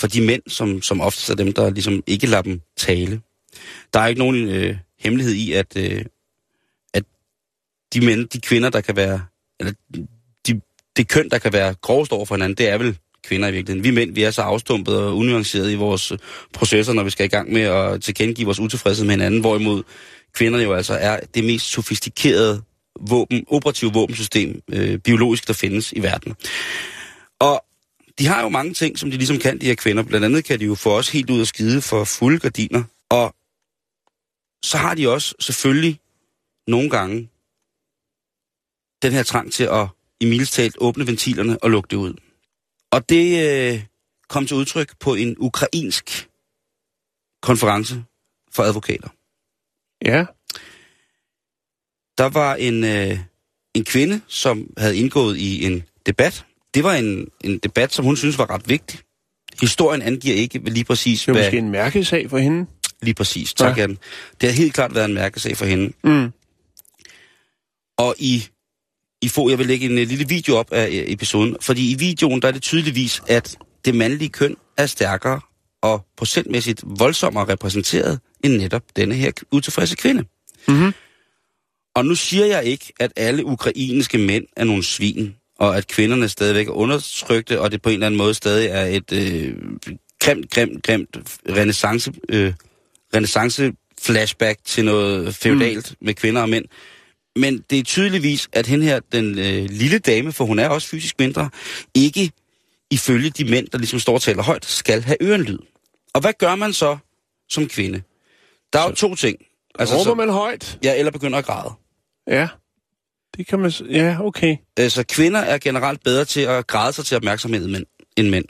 [0.00, 3.20] for de mænd, som, som oftest er dem, der ligesom ikke lader dem tale.
[3.92, 6.06] Der er ikke nogen øh, hemmelighed i, at, øh, at
[7.92, 9.20] de mænd, de kvinder, der kan være,
[9.60, 9.72] eller
[10.46, 10.60] de,
[10.96, 13.84] det køn, der kan være grovest over for hinanden, det er vel kvinder i virkeligheden.
[13.84, 16.12] Vi mænd, vi er så afstumpet og unuanceret i vores
[16.52, 19.82] processer, når vi skal i gang med at tilkendegive vores utilfredshed med hinanden, hvorimod
[20.34, 22.62] kvinder jo altså er det mest sofistikerede
[23.00, 26.34] våben, operative våbensystem, øh, biologisk, der findes i verden.
[27.40, 27.64] Og
[28.18, 30.02] de har jo mange ting, som de ligesom kan, de her kvinder.
[30.02, 32.82] Blandt andet kan de jo få os helt ud af skide for fulde gardiner.
[33.10, 33.34] Og
[34.64, 35.98] så har de også selvfølgelig
[36.66, 37.28] nogle gange
[39.02, 39.86] den her trang til at
[40.20, 42.14] i mildest talt åbne ventilerne og lukke det ud.
[42.90, 43.26] Og det
[43.74, 43.82] øh,
[44.28, 46.28] kom til udtryk på en ukrainsk
[47.42, 48.04] konference
[48.52, 49.08] for advokater.
[50.04, 50.24] Ja.
[52.18, 53.18] Der var en, øh,
[53.74, 56.46] en kvinde, som havde indgået i en debat.
[56.74, 59.00] Det var en, en debat, som hun synes var ret vigtig.
[59.60, 61.44] Historien angiver ikke lige præcis, Det er hvad...
[61.44, 62.66] måske en mærkesag for hende.
[63.02, 63.82] Lige præcis, tak Ja.
[63.82, 63.88] ja.
[64.40, 65.92] Det har helt klart været en mærkesag for hende.
[66.04, 66.32] Mm.
[67.96, 68.48] Og i,
[69.22, 71.94] I får, jeg vil lægge en øh, lille video op af øh, episoden, fordi i
[71.94, 75.40] videoen der er det tydeligvis, at det mandlige køn er stærkere
[75.82, 80.24] og procentmæssigt voldsommere repræsenteret end netop denne her utilfredse kvinde.
[80.68, 80.92] Mhm.
[81.94, 86.28] Og nu siger jeg ikke, at alle ukrainske mænd er nogle svin, og at kvinderne
[86.28, 89.54] stadigvæk er undertrykte, og det på en eller anden måde stadig er et øh,
[90.20, 91.16] grimt, grimt, grimt
[91.48, 92.52] renaissance, øh,
[93.14, 96.06] renaissance flashback til noget feudalt mm.
[96.06, 96.64] med kvinder og mænd.
[97.36, 100.88] Men det er tydeligvis, at hende her, den øh, lille dame, for hun er også
[100.88, 101.50] fysisk mindre,
[101.94, 102.32] ikke
[102.90, 105.58] ifølge de mænd, der ligesom står og taler højt, skal have ørenlyd.
[106.14, 106.96] Og hvad gør man så
[107.48, 108.02] som kvinde?
[108.72, 109.36] Der er jo to ting.
[109.78, 110.78] Altså, Råber så, man højt?
[110.84, 111.72] ja, eller begynder at græde.
[112.26, 112.48] Ja.
[113.36, 113.70] Det kan man...
[113.70, 114.56] Ja, okay.
[114.76, 117.84] Altså, kvinder er generelt bedre til at græde sig til opmærksomhed
[118.16, 118.44] end mænd.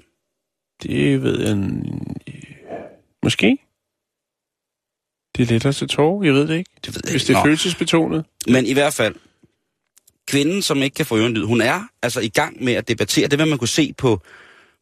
[0.82, 1.56] Det ved jeg...
[3.22, 3.58] Måske.
[5.36, 6.70] Det er lettere til tårer, jeg ved det ikke.
[6.86, 7.28] Det ved jeg Hvis ikke.
[7.28, 7.44] det er Nå.
[7.44, 8.24] følelsesbetonet.
[8.48, 9.14] Men i hvert fald,
[10.28, 13.28] kvinden, som ikke kan få ørenlyd, hun er altså i gang med at debattere.
[13.28, 14.20] Det vil man kunne se på,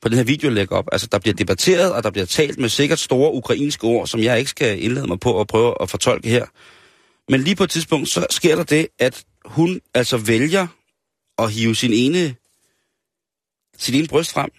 [0.02, 0.88] på den her video, lægger op.
[0.92, 4.38] Altså, der bliver debatteret, og der bliver talt med sikkert store ukrainske ord, som jeg
[4.38, 6.46] ikke skal indlede mig på at prøve at fortolke her.
[7.28, 10.66] Men lige på et tidspunkt, så sker der det, at hun altså vælger
[11.38, 12.34] at hive sin ene,
[13.78, 14.50] sin ene bryst frem.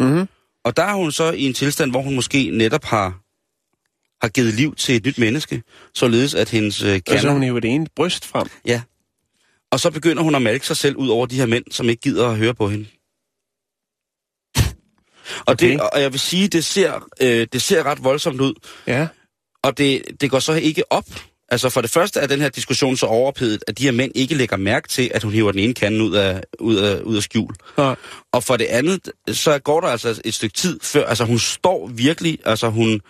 [0.00, 0.28] Mm-hmm.
[0.64, 3.20] Og der er hun så i en tilstand, hvor hun måske netop har,
[4.22, 5.62] har givet liv til et nyt menneske,
[5.94, 7.32] således at hendes øh, kerner...
[7.32, 8.46] hun hiver det ene bryst frem.
[8.66, 8.82] Ja.
[9.70, 12.00] Og så begynder hun at malke sig selv ud over de her mænd, som ikke
[12.00, 12.86] gider at høre på hende.
[15.46, 15.70] Og, Okay.
[15.70, 18.54] det, og jeg vil sige, det ser, øh, det ser ret voldsomt ud.
[18.86, 19.08] Ja.
[19.62, 21.04] Og det, det går så ikke op.
[21.48, 24.34] Altså for det første er den her diskussion så overophedet, at de her mænd ikke
[24.34, 27.22] lægger mærke til, at hun hiver den ene kande ud af, ud af, ud af
[27.22, 27.54] skjul.
[27.78, 27.96] Nej.
[28.32, 31.86] Og for det andet, så går der altså et stykke tid før, altså hun står
[31.86, 33.00] virkelig, altså hun,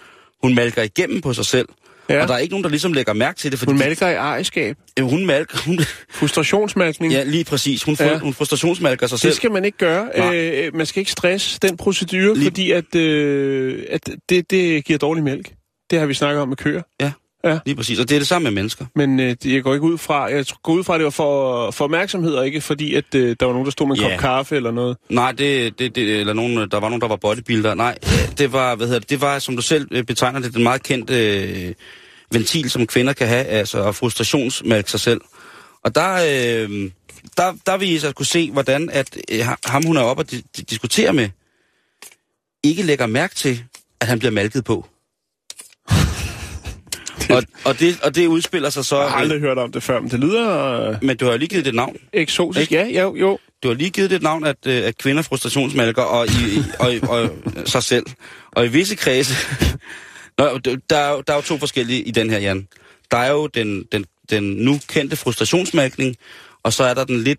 [0.42, 1.68] hun malker igennem på sig selv.
[2.08, 2.14] Ja.
[2.14, 2.22] Ja.
[2.22, 4.14] Og der er ikke nogen, der ligesom lægger mærke til det, fordi Hun malker i
[4.14, 4.76] ejerskab.
[5.00, 5.78] hun malker, hun,
[6.10, 7.12] Frustrationsmalkning.
[7.12, 7.82] Ja, lige præcis.
[7.82, 8.06] Hun, ja.
[8.06, 8.18] Ja.
[8.18, 9.30] hun frustrationsmalker sig selv.
[9.30, 10.08] Det skal man ikke gøre.
[10.16, 10.36] Nej.
[10.36, 14.98] Øh, man skal ikke stresse den procedure, Lige- fordi at, øh, at det, det giver
[14.98, 15.52] dårlig mælk.
[15.90, 16.82] Det har vi snakket om med køer.
[17.66, 17.98] Lige præcis.
[17.98, 18.86] Og det er det samme med mennesker.
[18.94, 21.10] Men øh, det- jeg går ikke ud fra, jeg går ud fra, at det var
[21.10, 24.02] for, for opmærksomhed, og ikke fordi, at øh, der var nogen, der stod med en
[24.02, 24.10] Ja.
[24.10, 24.96] kop kaffe eller noget.
[25.10, 27.74] Nej, det, det, det, eller nogen, der var nogen, der var bodybuilder.
[27.74, 27.98] Nej,
[28.38, 30.82] det var, hvad hedder det, det var, som du selv øh, betegner det, den meget
[30.82, 31.74] kendte øh,
[32.32, 35.20] ventil, som kvinder kan have, altså at frustrationsmælke sig selv.
[35.84, 36.90] Og der, øh,
[37.36, 40.26] der, der vil I så kunne se, hvordan at øh, ham, hun er oppe og
[40.32, 41.28] di- di- diskutere med,
[42.62, 43.62] ikke lægger mærke til,
[44.00, 44.86] at han bliver malket på.
[47.36, 49.00] og, og, det, og det udspiller sig så...
[49.00, 51.38] Jeg har aldrig hørt om det før, men det lyder øh, Men du har jo
[51.38, 51.96] lige givet det et navn.
[52.12, 52.72] eksotisk.
[52.72, 52.92] Ikke?
[52.92, 53.38] Ja, jo, jo.
[53.62, 56.62] Du har lige givet det et navn, at, øh, at kvinder frustrationsmalker og, i, i,
[56.78, 57.30] og, og,
[57.66, 58.06] sig selv.
[58.52, 59.34] Og i visse kredse...
[60.38, 62.68] Nå, der, er, jo- der er jo to forskellige i den her, Jan.
[63.10, 66.16] Der er jo den, den, den nu kendte frustrationsmalkning,
[66.62, 67.38] og så er der den lidt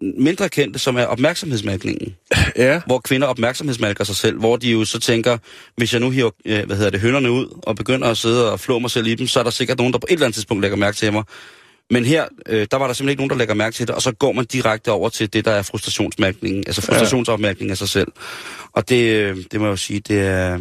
[0.00, 2.16] mindre kendte, som er opmærksomhedsmalkningen.
[2.56, 2.80] Ja.
[2.86, 5.38] Hvor kvinder opmærksomhedsmalker sig selv, hvor de jo så tænker,
[5.76, 8.60] hvis jeg nu hiver, øh, hvad hedder det, hønderne ud, og begynder at sidde og
[8.60, 10.34] flå mig selv i dem, så er der sikkert nogen, der på et eller andet
[10.34, 11.24] tidspunkt lægger mærke til mig.
[11.90, 14.02] Men her, øh, der var der simpelthen ikke nogen, der lægger mærke til det, og
[14.02, 18.08] så går man direkte over til det, der er frustrationsmærkningen, altså frustrationsopmærkning af sig selv.
[18.72, 20.58] Og det, øh, det må jeg jo sige, det er,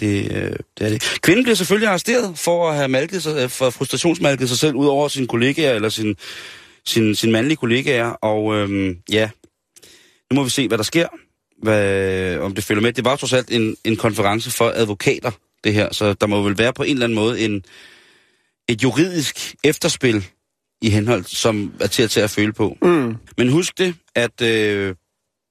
[0.00, 1.18] det, øh, det er det.
[1.22, 5.08] Kvinden bliver selvfølgelig arresteret for at have malket sig, for frustrationsmalket sig selv ud over
[5.08, 6.16] sine kollegaer eller sin,
[6.86, 9.30] sin, sin mandlige kollegaer, og øhm, ja,
[10.30, 11.08] nu må vi se, hvad der sker,
[11.62, 12.92] hvad, om det følger med.
[12.92, 15.30] Det var trods alt en, en konference for advokater,
[15.64, 17.64] det her, så der må vel være på en eller anden måde en,
[18.68, 20.24] et juridisk efterspil
[20.82, 22.76] i henhold, som er til at tage at føle på.
[22.82, 23.16] Mm.
[23.38, 24.94] Men husk det, at øh,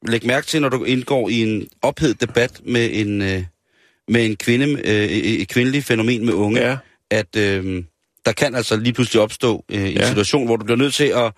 [0.07, 3.43] læg mærke til, når du indgår i en ophedet debat med en, øh,
[4.07, 6.77] med en kvinde, øh, et kvindelig fænomen med unge, Ja.
[7.11, 7.83] at øh,
[8.25, 10.07] der kan altså lige pludselig opstå øh, en Ja.
[10.07, 11.31] situation, hvor du bliver nødt til at,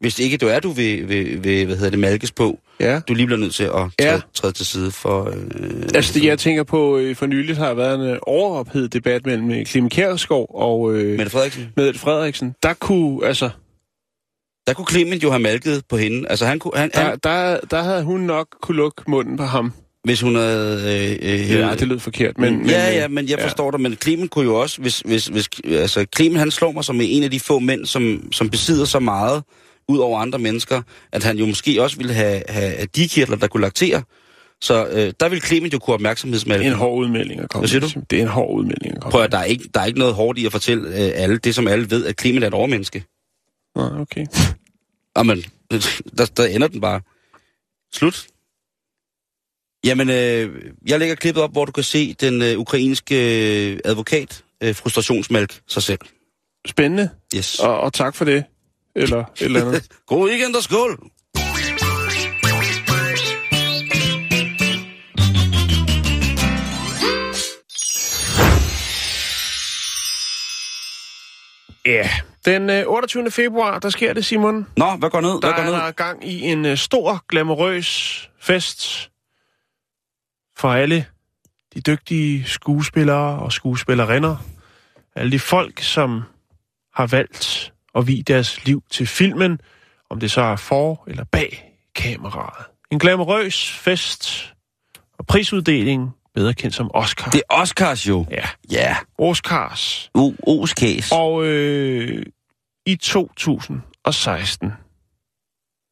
[0.00, 3.00] hvis ikke du er, du vil, vil, vil hvad hedder det, malkes på, Ja.
[3.08, 4.20] du lige bliver nødt til at træde, Ja.
[4.34, 5.24] træde til side for...
[5.28, 8.92] Øh, Altså, det, jeg tænker på, øh, for nyligt har der været en øh, overophedet
[8.92, 11.68] debat mellem øh, Clemen Kjærsgaard og øh, Mette Frederiksen.
[11.76, 12.54] Mette Frederiksen.
[12.62, 13.50] Der kunne, altså,
[14.66, 16.28] Der kunne Clement jo have malket på hende.
[16.28, 19.42] Altså han kunne, han, der, han, der, der havde hun nok kunne lukke munden på
[19.42, 19.72] ham.
[20.04, 21.18] Hvis hun havde...
[21.22, 22.56] Øh, øh, Ja, det lød forkert, men...
[22.56, 25.26] men ja, øh, ja, men jeg forstår dig, men Clement kunne jo også, hvis, hvis,
[25.26, 28.84] hvis altså Clement han slår mig som en af de få mænd, som, som besidder
[28.84, 29.42] så meget
[29.88, 33.46] ud over andre mennesker, at han jo måske også ville have, have de kirtler, der
[33.46, 34.02] kunne laktere.
[34.60, 35.78] Så øh, der vil Clement jo
[36.58, 36.64] kunne.
[36.64, 38.00] Det er en hård udmelding at komme Hvad siger du?
[38.10, 39.98] Det er en hård udmelding at komme Prøv at der er, ikke, der er ikke
[39.98, 42.54] noget hårdt i at fortælle øh, alle det, som alle ved, at Clement er et
[42.54, 43.04] overmenneske.
[43.76, 44.26] Nå, okay.
[45.16, 45.44] Jamen,
[46.18, 47.00] der, der ender den bare.
[47.94, 48.26] Slut.
[49.84, 53.14] Jamen, øh, jeg lægger klippet op, hvor du kan se den øh, ukrainske
[53.72, 55.98] øh, advokat øh, frustrationsmælk sig selv.
[56.66, 57.58] Spændende, Yes.
[57.58, 58.44] og, og tak for det.
[58.96, 59.86] Eller et eller andet.
[60.06, 61.10] God weekend og skål!
[71.86, 72.10] Ja,
[72.44, 73.30] den øh, 28.
[73.30, 74.66] februar, der sker det, Simon.
[74.76, 75.30] Nå, hvad går ned?
[75.30, 75.72] Der Hvad går er ned?
[75.72, 79.10] der gang i en øh, stor, glamourøs fest
[80.62, 81.06] for alle
[81.74, 84.36] de dygtige skuespillere og skuespillerinder.
[85.16, 86.22] Alle de folk, som
[86.94, 89.60] har valgt at vie deres liv til filmen,
[90.10, 92.66] om det så er for eller bag kameraet.
[92.90, 94.54] En glamourøs fest
[95.18, 97.30] og prisuddeling, bedre kendt som Oscar.
[97.30, 98.26] Det er Oscars jo.
[98.30, 98.96] Ja, Ja.
[99.18, 100.10] Oscars.
[100.14, 101.12] Uh, Oskæs.
[101.12, 102.26] Og øh,
[102.86, 104.72] i 2016,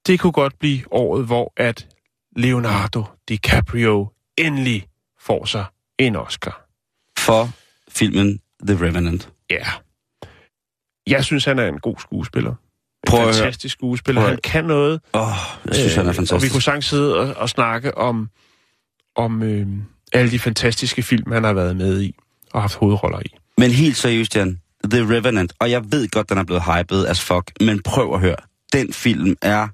[0.06, 1.88] det kunne godt blive året, hvor at
[2.36, 4.08] Leonardo DiCaprio
[4.40, 4.86] endelig
[5.20, 5.64] får sig
[5.98, 6.66] en Oscar.
[7.18, 7.50] For
[7.88, 9.28] filmen The Revenant.
[9.50, 9.66] Ja.
[11.06, 12.50] Jeg synes, han er en god skuespiller.
[12.50, 12.56] En
[13.06, 14.20] Prøv fantastisk skuespiller.
[14.20, 15.00] Prøv Han kan noget.
[15.14, 15.34] Åh, oh,
[15.66, 16.52] jeg synes, øh, han er Og vi fantastisk.
[16.52, 18.30] kunne sagtens sidde og, og snakke om,
[19.16, 19.66] om øh,
[20.12, 22.14] alle de fantastiske film, han har været med i
[22.52, 23.34] og haft hovedroller i.
[23.58, 24.60] Men helt seriøst, Jan.
[24.84, 25.52] The Revenant.
[25.58, 27.52] Og jeg ved godt, den er blevet hyped as fuck.
[27.60, 28.36] Men prøv at høre.
[28.72, 29.68] Den film er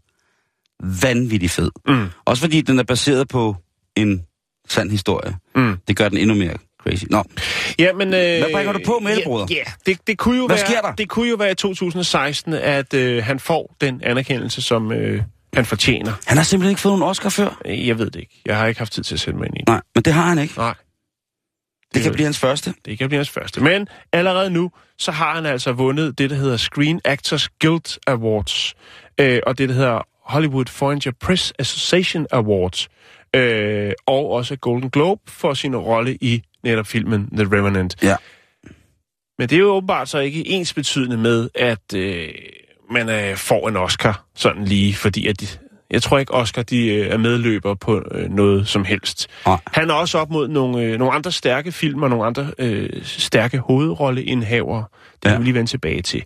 [1.03, 1.71] vanvittig fed.
[1.89, 2.07] Mm.
[2.25, 3.57] Også fordi den er baseret på
[3.97, 4.26] en
[4.69, 5.37] sand historie.
[5.55, 5.77] Mm.
[5.89, 7.05] Det gør den endnu mere crazy.
[7.11, 7.25] Nå,
[7.79, 9.47] Ja, men, øh, Hvad bringer du på, Mette, ja, broder?
[9.51, 10.93] Ja, det, det, kunne jo Hvad være, sker der?
[10.95, 15.23] det kunne jo være i 2016, at øh, han får den anerkendelse, som øh,
[15.55, 16.13] han fortjener.
[16.27, 17.61] han har simpelthen ikke fået nogen Oscar før.
[17.65, 18.43] Øh, Jeg ved det ikke.
[18.47, 19.69] Jeg har ikke haft tid til at sætte mig ind i det.
[19.69, 20.55] Nej, men det har han ikke.
[20.57, 20.75] Nej.
[21.95, 22.75] Det kan er- blive hans første.
[22.85, 23.61] Det kan blive hans første.
[23.63, 28.75] Men allerede nu, så har han altså vundet det, der hedder Screen Actors Guild Awards,
[29.21, 32.89] øh, og det, der hedder Hollywood Foreign Press Association Awards,
[33.35, 38.03] øh, og også Golden Globe for sin rolle i netop filmen The Revenant.
[38.03, 38.17] Ja.
[39.39, 42.29] Men det er jo åbenbart så ikke ens betydende med, at øh,
[42.91, 45.47] man øh, får en Oscar sådan lige, fordi at de,
[45.91, 49.29] jeg tror ikke, Oscar de, øh, er medløber på øh, noget som helst.
[49.47, 49.59] Nej.
[49.67, 52.91] Han er også op mod nogle, øh, nogle andre stærke film og nogle andre øh,
[53.05, 54.85] stærke hovedrolleindhavere.
[55.23, 55.31] Det Ja.
[55.31, 56.25] kan vi lige vende tilbage til.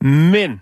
[0.00, 0.60] Men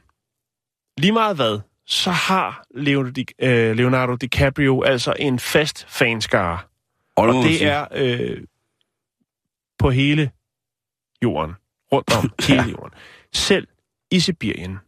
[0.98, 6.58] lige meget hvad, så har Leonardo, Di, øh, Leonardo DiCaprio altså en fast fanskare.
[7.16, 8.42] Og, Og det er øh,
[9.78, 10.30] på hele
[11.22, 11.54] jorden.
[11.92, 12.90] Rundt om hele jorden.
[13.32, 13.68] Selv
[14.10, 14.78] i Sibirien.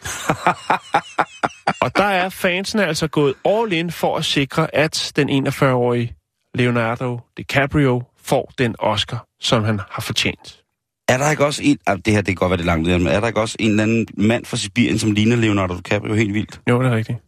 [1.82, 6.16] og der er fansene altså gået all in for at sikre, at den 41-årige
[6.54, 10.65] Leonardo DiCaprio får den Oscar, som han har fortjent.
[11.08, 11.78] Er der ikke også en...
[11.86, 13.70] Ah, det her, det kan godt være det langt men er der ikke også en
[13.70, 16.60] eller anden mand fra Sibirien, som ligner Leonardo DiCaprio helt vildt?
[16.68, 17.18] Jo, det er rigtigt.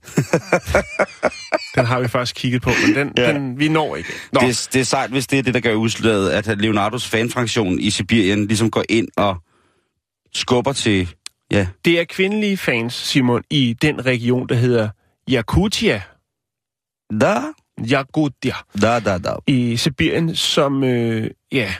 [1.76, 3.32] den har vi faktisk kigget på, men den, Ja.
[3.32, 4.08] den vi når ikke.
[4.32, 7.08] Nå, Det, er- det er sejt, hvis det er det, der gør udslaget, at Leonardos
[7.08, 9.36] fanfraktion i Sibirien ligesom går ind og
[10.34, 11.08] skubber til...
[11.50, 14.88] Ja, det er kvindelige fans, Simon, i den region, der hedder
[15.30, 16.02] Yakutia.
[17.20, 17.34] da,
[17.92, 18.54] Yakutia.
[18.82, 19.30] da, da, da.
[19.46, 21.74] i Sibirien, som, øh, ja,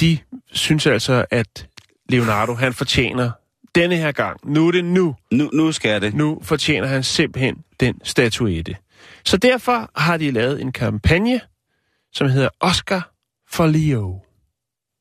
[0.00, 0.18] de
[0.52, 1.68] synes altså, at
[2.08, 3.30] Leonardo, han fortjener
[3.74, 6.14] denne her gang, nu er det nu, Nu, nu skal det.
[6.14, 8.76] nu fortjener han simpelthen den statuette.
[9.24, 11.40] Så derfor har de lavet en kampagne,
[12.12, 13.12] som hedder Oscar
[13.50, 14.20] for Leo.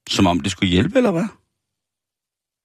[0.09, 1.27] Som om det skulle hjælpe, eller hvad?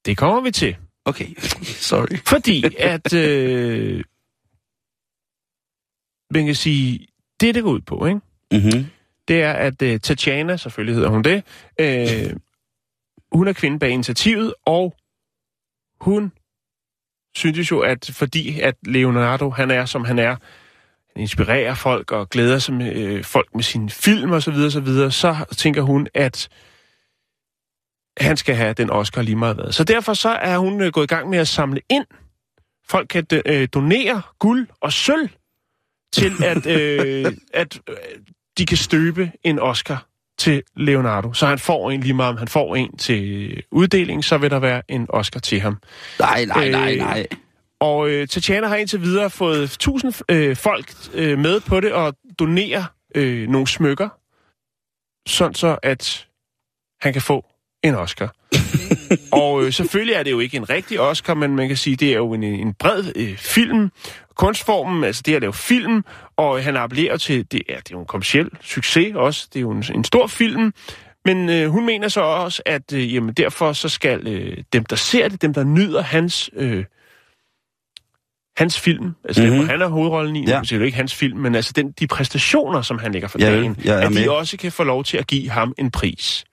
[0.04, 0.76] Det kommer vi til.
[1.04, 1.34] Okay,
[1.90, 2.18] sorry.
[2.26, 2.64] Fordi
[2.94, 4.04] at, øh,
[6.30, 7.06] man kan sige,
[7.40, 8.20] det det går ud på, ikke?
[8.52, 8.86] Mm-hmm.
[9.28, 11.42] Det er, at uh, Tatjana, selvfølgelig hedder hun det,
[11.80, 12.36] øh,
[13.32, 14.94] hun er kvinde bag initiativet, og
[16.00, 16.32] hun
[17.36, 20.36] synes jo, at fordi at Leonardo, han er, som han er,
[21.12, 24.70] han inspirerer folk og glæder sig med øh, folk med sine film og så videre,
[24.70, 26.48] så videre, så tænker hun, at
[28.20, 29.72] han skal have den Oscar lige meget hvad.
[29.72, 32.04] Så derfor så er hun øh, gået i gang med at samle ind.
[32.88, 35.28] Folk kan øh, donere guld og sølv
[36.12, 37.96] til, at, øh, at øh,
[38.58, 40.06] de kan støbe en Oscar
[40.38, 41.32] til Leonardo.
[41.32, 44.58] Så han får en lige meget, om han får en til uddeling, så vil der
[44.58, 45.78] være en Oscar til ham.
[46.18, 47.26] Nej, nej, nej, Øh, nej.
[47.80, 52.14] Og øh, Tatjana har indtil videre fået 1000 øh, folk øh, med på det og
[52.38, 54.08] donere øh, nogle smykker,
[55.28, 56.26] sådan så at
[57.00, 57.44] han kan få
[57.84, 58.34] en Oscar.
[59.42, 62.08] og øh, selvfølgelig er det jo ikke en rigtig Oscar, men man kan sige, det
[62.08, 63.90] er jo en, en bred øh, film.
[64.38, 66.04] Kunstformen, altså det at lave film,
[66.36, 69.60] og han appellerer til, det er, det er jo en kommersiel succes også, det er
[69.60, 70.72] jo en, en stor film,
[71.24, 74.96] men øh, hun mener så også, at øh, jamen, derfor så skal øh, dem, der
[74.96, 76.84] ser det, dem, der nyder hans, øh,
[78.56, 79.56] hans film, altså mm-hmm.
[79.56, 79.60] Mhm.
[79.60, 80.54] dem, han er hovedrollen i, Ja.
[80.54, 80.60] ja.
[80.60, 83.38] det er jo ikke hans film, men altså den, de præstationer, som han lægger for
[83.38, 84.28] Ja, dagen, er at de med.
[84.28, 86.44] også kan få lov til at give ham en pris.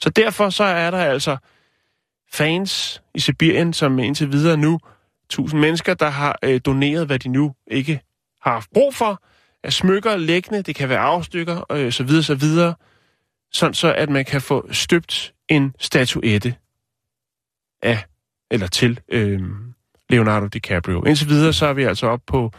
[0.00, 1.36] Så derfor så er der altså
[2.32, 4.78] fans i Sibirien, som indtil videre nu,
[5.30, 8.00] tusind mennesker, der har øh, doneret, hvad de nu ikke
[8.42, 9.22] har haft brug for,
[9.64, 12.74] af smykker, læggende, det kan være afstykker, øh, så videre, så videre,
[13.52, 16.54] sådan så at man kan få støbt en statuette
[17.82, 18.04] af,
[18.50, 19.40] eller til øh,
[20.10, 21.04] Leonardo DiCaprio.
[21.04, 22.52] Indtil videre så er vi altså op på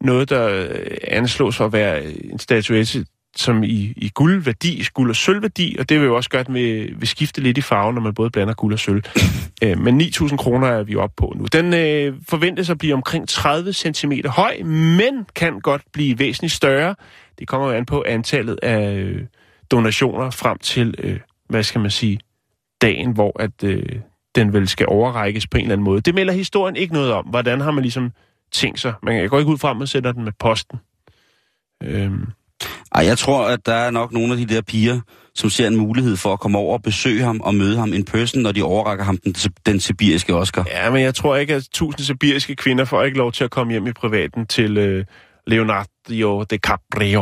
[0.00, 3.06] noget, der øh, anslås for at være en statuette,
[3.36, 6.54] som i, i guldværdi, guld- og sølvværdi, og det vil jo også gøre, at den
[6.54, 9.02] vil, skifte lidt i farve, når man både blander guld og sølv.
[9.64, 11.44] øh, men 9.000 kroner er vi oppe på nu.
[11.44, 16.94] Den øh, forventes at blive omkring 30 cm høj, men kan godt blive væsentligt større.
[17.38, 19.22] Det kommer jo an på antallet af øh,
[19.70, 22.20] donationer frem til, øh, hvad skal man sige,
[22.80, 23.96] dagen, hvor at øh,
[24.34, 26.00] den vel skal overrækkes på en eller anden måde.
[26.00, 27.24] Det melder historien ikke noget om.
[27.24, 28.12] Hvordan har man ligesom
[28.52, 28.94] tænkt sig.
[29.06, 30.78] Jeg går ikke ud fra, at man sender den med posten.
[31.82, 32.26] Øhm,
[32.94, 35.00] ej, jeg tror, at der er nok nogle af de der piger,
[35.34, 38.04] som ser en mulighed for at komme over og besøge ham og møde ham in
[38.04, 39.34] person, når de overrækker ham den,
[39.66, 40.66] den sibiriske Oscar.
[40.70, 43.72] ja, men jeg tror ikke, at tusind sibiriske kvinder får ikke lov til at komme
[43.72, 45.04] hjem i privaten til øh,
[45.46, 47.20] Leonardo DiCaprio.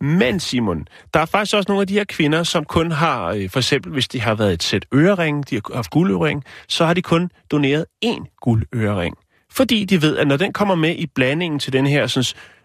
[0.00, 3.50] Men Simon, der er faktisk også nogle af de her kvinder, som kun har, øh,
[3.50, 6.94] for eksempel hvis de har været et sæt ørering, de har haft guldørering, så har
[6.94, 9.16] de kun doneret én guldørering.
[9.52, 12.24] Fordi de ved, at når den kommer med i blandingen til den her sådan,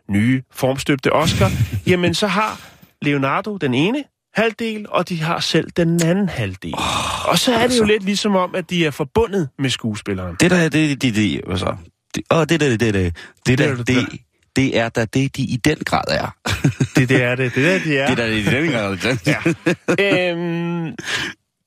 [0.10, 1.51] nye formstøbte Oscar,
[1.88, 2.62] jamen så har
[3.01, 4.03] Leonardo den ene
[4.34, 6.74] halvdel, og de har selv den anden halvdel.
[6.74, 7.80] Oh, og så er det altså.
[7.80, 10.36] jo lidt ligesom om, at de er forbundet med skuespilleren.
[10.39, 11.76] Det der, det, det, det, det, hvad så?
[12.16, 14.20] Det, åh, det der, det, det, det, det der, Det det, er det det,
[14.56, 16.36] det er da det, de i den grad er.
[16.95, 17.56] Det, det er det.
[17.56, 18.08] Det er det, de er.
[18.08, 18.97] Det der, det er i den grad.
[19.26, 20.32] Ja.
[20.32, 20.95] øhm,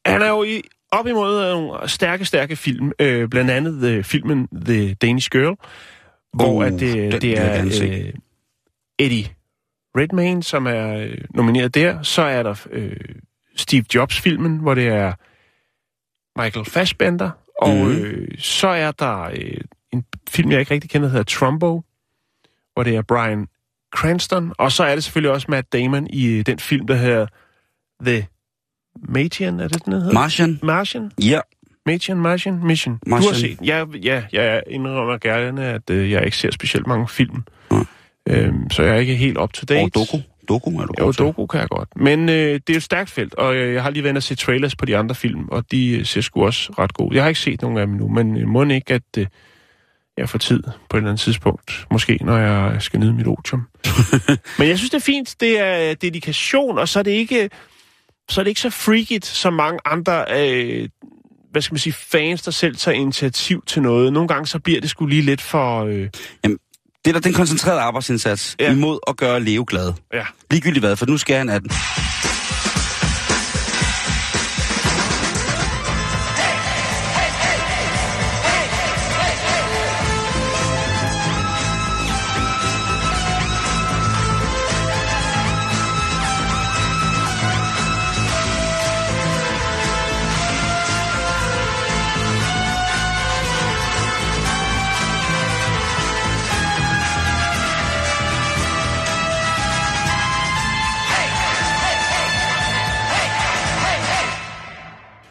[0.07, 0.63] han er jo i,
[0.93, 2.93] op imod nogle stærke, stærke film.
[2.99, 5.57] Øh, blandt andet the, filmen The Danish Girl,
[6.33, 8.13] hvor Uh, at det, den det jeg er øh,
[8.99, 9.27] Eddie
[9.97, 12.03] Redmayne, som er øh, nomineret der.
[12.03, 12.97] Så er der øh,
[13.57, 15.13] Steve Jobs-filmen, hvor det er
[16.43, 17.31] Michael Fassbender.
[17.63, 17.91] Og Mhm.
[17.91, 19.61] øh, så er der øh,
[19.93, 21.83] en film, jeg ikke rigtig kender, der hedder Trumbo,
[22.75, 23.47] hvor det er Brian
[23.97, 24.53] Cranston.
[24.59, 27.27] Og så er det selvfølgelig også Matt Damon i øh, den film, der hedder
[28.07, 28.27] The
[29.09, 30.13] Martian, er det den, der hedder?
[30.15, 30.59] Martian?
[30.63, 31.11] Martian?
[31.23, 31.41] Ja.
[31.87, 32.95] Martian, Martian, Mission.
[32.95, 33.35] Du har Martian.
[33.35, 33.59] set.
[33.65, 37.45] Ja, ja, jeg indrømmer gerne, at øh, jeg ikke ser specielt mange film.
[37.71, 37.87] Mm.
[38.29, 39.85] Øhm, så jeg er ikke helt up to date.
[39.85, 40.19] Og Doku.
[40.49, 41.13] Doku er du Jo.
[41.13, 41.89] Doku kan jeg godt.
[41.97, 44.35] Men øh, det er et stærkt felt, og øh, jeg har lige været og se
[44.35, 47.17] trailers på de andre film, og de øh, ser sgu også ret gode.
[47.17, 49.27] Jeg har ikke set nogen af dem nu, men øh, må ikke, at øh,
[50.17, 51.87] jeg får tid på et eller andet tidspunkt.
[51.91, 53.63] Måske, når jeg skal nyde mit otium.
[54.59, 55.37] men jeg synes, det er fint.
[55.41, 57.51] Det er dedikation, og så er det ikke
[58.31, 60.89] så, er det ikke så freakigt, som mange andre øh,
[61.51, 64.13] hvad skal man sige, fans, der selv tager initiativ til noget.
[64.13, 65.85] Nogle gange så bliver det sgu lige lidt for...
[65.85, 66.09] Øh,
[67.05, 68.73] Det er da den koncentrerede arbejdsindsats ja.
[68.73, 69.93] imod at gøre Leo glad.
[70.15, 70.25] ja.
[70.51, 71.71] Ligegyldigt hvad, for nu skal han af den.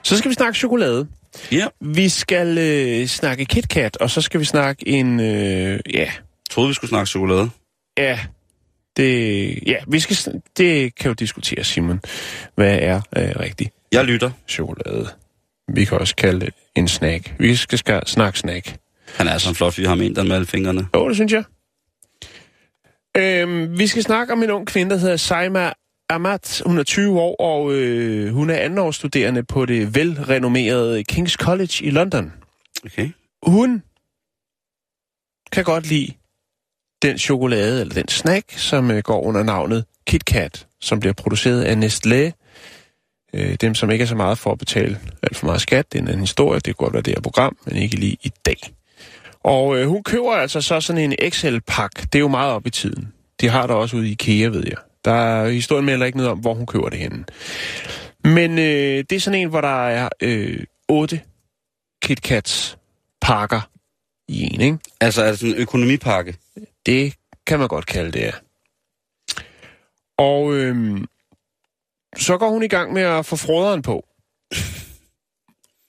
[0.08, 1.08] Så skal vi snakke chokolade.
[1.52, 1.68] Ja.
[1.82, 5.20] Vi skal øh, snakke KitKat, og så skal vi snakke en...
[5.20, 6.12] Øh, ja,
[6.50, 7.50] Troede, vi skulle snakke chokolade.
[7.98, 8.20] ja,
[8.98, 12.00] det, ja, vi skal, det kan jo diskutere, Simon.
[12.56, 14.32] Hvad er øh, rigtig Jeg lytter.
[14.48, 15.08] chokolade?
[15.74, 17.36] Vi kan også kalde det en snack.
[17.40, 18.76] Vi skal, skal snakke snack.
[19.16, 20.88] Han er så flot fyr, ham en med alle fingrene.
[20.96, 21.44] Jo, det synes jeg.
[23.18, 25.72] Øhm, vi skal snakke om en ung kvinde, der hedder Saima
[26.10, 26.62] Amat.
[26.66, 31.90] Hun er 20 år, og øh, hun er andenårsstuderende på det velrenommerede King's College i
[31.90, 32.34] London.
[32.86, 33.10] Okay.
[33.46, 33.84] Hun
[35.52, 36.14] kan godt lide
[37.02, 41.76] den chokolade, eller den snack, som øh, går under navnet KitKat, som bliver produceret af
[41.76, 42.32] Nestlé.
[43.34, 45.98] Øh, dem, som ikke er så meget for at betale alt for meget skat, det
[45.98, 48.32] er en anden historie, det kan godt være det her program, men ikke lige i
[48.46, 48.58] dag.
[49.44, 51.92] Og øh, hun køber altså så sådan en Excel-pak.
[52.02, 53.14] Det er jo meget op i tiden.
[53.42, 54.78] De har der også ude i IKEA, ved jeg.
[55.08, 57.26] Der er historien melder ikke noget om, hvor hun køber det henne.
[58.24, 61.22] Men øh, det er sådan en, hvor der er øh, otte
[62.02, 62.78] KitKats
[63.22, 63.70] pakker
[64.28, 64.78] i en, ikke?
[65.02, 66.38] Altså, er det sådan en økonomipakke?
[66.86, 67.14] Det
[67.48, 68.32] kan man godt kalde det, ja.
[70.18, 71.06] Og øhm,
[72.18, 74.08] så går hun i gang med at få froderen på.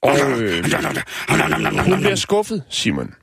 [0.01, 0.63] Og øh,
[1.85, 3.13] hun bliver skuffet, Simon.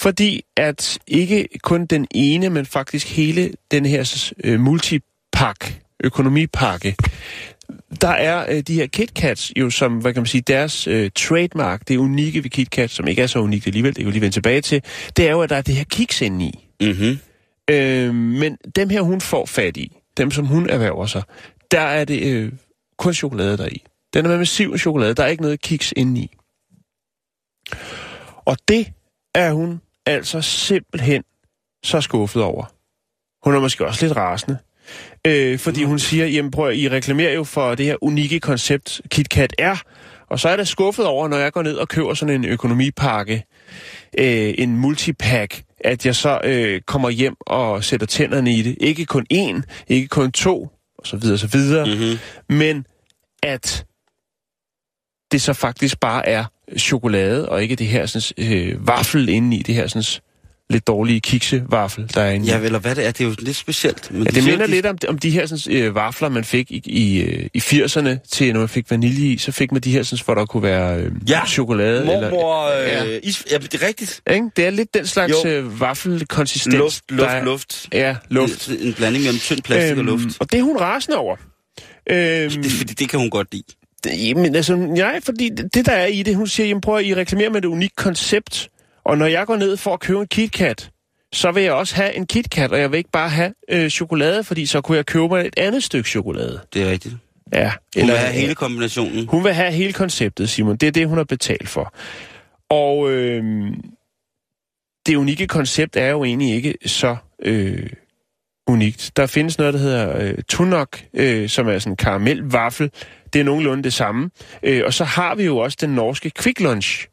[0.00, 5.72] Fordi at ikke kun den ene, men faktisk hele den her øh, multipak,
[6.04, 6.96] økonomipakke,
[8.00, 11.88] der er øh, de her KitKats jo som, hvad kan man sige, deres øh, trademark,
[11.88, 14.36] det unikke ved KitKat, som ikke er så unikt alligevel, det kan vi lige vende
[14.36, 14.82] tilbage til,
[15.16, 16.68] det er jo, at der er det her kiks inde i.
[16.80, 17.18] Mhm.
[17.70, 21.22] Øh, men dem her, hun får fat i, dem som hun erhverver sig,
[21.70, 22.52] der er det øh,
[22.98, 23.82] kun chokolade der i.
[24.14, 26.30] Den er med massiv chokolade, der er ikke noget kiks inde i.
[28.44, 28.92] Og det
[29.34, 31.22] er hun altså simpelthen
[31.84, 32.64] så skuffet over.
[33.44, 34.58] Hun er måske også lidt rasende.
[35.26, 39.00] Øh, fordi hun siger, jamen prøv at, I reklamerer jo for det her unikke koncept,
[39.10, 39.76] KitKat er.
[40.30, 43.44] Og så er det skuffet over, når jeg går ned og køber sådan en økonomipakke,
[44.18, 48.76] øh, en multipack, at jeg så øh, kommer hjem og sætter tænderne i det.
[48.80, 51.86] Ikke kun én, ikke kun to, og så videre, så videre.
[51.86, 52.18] Mhm.
[52.56, 52.86] Men
[53.42, 53.86] at
[55.32, 56.44] det så faktisk bare er
[56.76, 60.02] chokolade, og ikke det her sådan, øh, vaffel inde i, det her sådan,
[60.70, 62.46] lidt dårlige kiksevaffel, der er inde.
[62.46, 64.10] Ja, eller hvad det er, det er jo lidt specielt.
[64.10, 66.28] Men Ja, de det siger, minder de- lidt om, om de her sådan, øh, vafler,
[66.28, 69.72] man fik i, i, øh, i 80'erne til, når man fik vanilje i, så fik
[69.72, 72.04] man de her, sådan, hvor der kunne være øh, Ja, chokolade.
[72.04, 73.18] Mormor, øh, Ja.
[73.22, 74.20] Is, ja, det er rigtigt.
[74.30, 74.50] Ikke?
[74.56, 75.50] Det er lidt den slags Jo.
[75.50, 76.74] øh, vaffelkonsistens.
[76.74, 77.88] Luft, luft, er- luft.
[77.92, 78.68] Ja, luft.
[78.80, 80.36] En, blanding mellem tynd plastik øhm, og luft.
[80.40, 81.36] Og det er hun rasende over.
[82.10, 83.62] Øhm, Det, fordi det kan hun godt lide.
[84.04, 86.96] Det, jamen, altså, nej, fordi det, det, der er i det, hun siger, jamen prøv
[86.96, 88.70] at I reklamerer med et unikt koncept,
[89.04, 90.90] og når jeg går ned for at købe en KitKat,
[91.32, 94.44] så vil jeg også have en KitKat, og jeg vil ikke bare have øh, chokolade,
[94.44, 96.60] fordi så kunne jeg købe mig et andet stykke chokolade.
[96.74, 97.14] Det er rigtigt.
[97.52, 97.72] Ja.
[97.96, 99.26] Hun vil have hele kombinationen.
[99.26, 100.76] Hun vil have hele konceptet, Simon.
[100.76, 101.94] Det er det, hun har betalt for.
[102.70, 103.44] Og øh,
[105.06, 107.90] det unikke koncept er jo egentlig ikke så øh,
[108.66, 109.12] unikt.
[109.16, 112.90] Der findes noget, der hedder øh, Tunok, øh, som er sådan en karamelvaffel.
[113.32, 114.30] Det er nogenlunde det samme.
[114.62, 117.06] Øh, og så har vi jo også den norske Quick Lunch,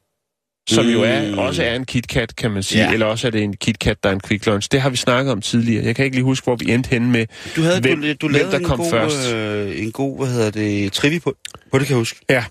[0.70, 0.91] som mm.
[0.91, 2.84] jo er, også er en KitKat, kan man sige.
[2.84, 2.93] Ja.
[2.93, 4.70] Eller også er det en KitKat, der er en Quick Lunch.
[4.72, 5.86] Det har vi snakket om tidligere.
[5.86, 8.30] Jeg kan ikke lige huske, hvor vi endte henne med, Du, havde, hvem, du, du
[8.30, 9.34] hvem der kom god, først.
[9.34, 11.36] Øh, en god, hvad hedder det, trivi på,
[11.72, 12.20] på det kan jeg huske.
[12.30, 12.45] Ja,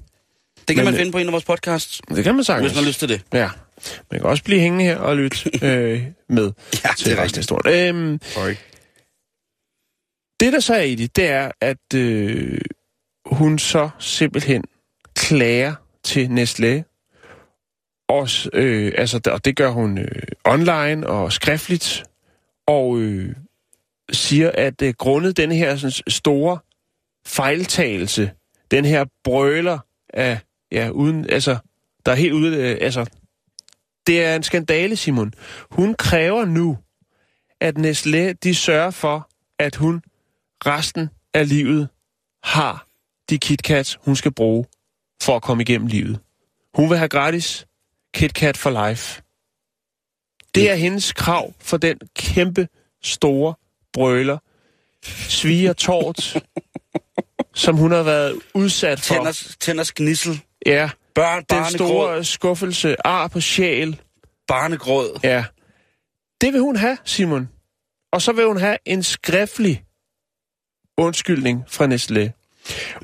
[0.69, 2.67] Det kan Men, man øh, finde på en af vores podcasts, det kan man sagtens.
[2.71, 3.21] hvis man har lyst til det.
[3.33, 3.49] Ja.
[4.11, 5.37] Man kan også blive hængende her og lytte
[5.67, 6.53] øh, med
[6.85, 7.97] Ja, til det er resten af historien.
[7.97, 8.55] Øhm, Sorry.
[10.41, 12.59] det, der så er i det, det er, at øh,
[13.35, 14.65] hun så simpelthen
[15.15, 15.75] klager
[16.05, 16.91] til Nestlé.
[18.09, 22.05] Og, øh, altså, og det gør hun øh, online og skriftligt.
[22.67, 23.35] Og øh,
[24.13, 26.59] siger, at øh, grundet den her sådan, store
[27.27, 28.31] fejltagelse,
[28.71, 29.79] den her brøler
[30.09, 30.39] af,
[30.73, 31.57] ja, uden, altså,
[32.07, 33.07] der er helt ude, øh, altså,
[34.07, 35.33] det er en skandale, Simon.
[35.71, 36.79] Hun kræver nu,
[37.61, 40.03] at Nestlé, de sørger for, at hun
[40.67, 41.89] resten af livet
[42.43, 42.87] har
[43.31, 44.65] de KitKats, hun skal bruge
[45.23, 46.21] for at komme igennem livet.
[46.75, 47.67] Hun vil have gratis
[48.15, 49.23] KitKat for life.
[50.55, 52.69] Det er hendes krav for den kæmpe
[53.03, 53.55] store
[53.93, 54.39] brøler,
[55.29, 56.37] sviger tårt,
[57.55, 59.15] som hun har været udsat for.
[59.15, 60.43] Tænders, tænders gnissel.
[60.67, 64.01] Ja, Børn, den store skuffelse, ar på sjæl.
[64.47, 65.21] Barnegråd.
[65.23, 65.45] Ja,
[66.41, 67.49] det vil hun have, Simon.
[68.13, 69.85] Og så vil hun have en skriftlig
[70.99, 72.44] undskyldning fra Nestlé.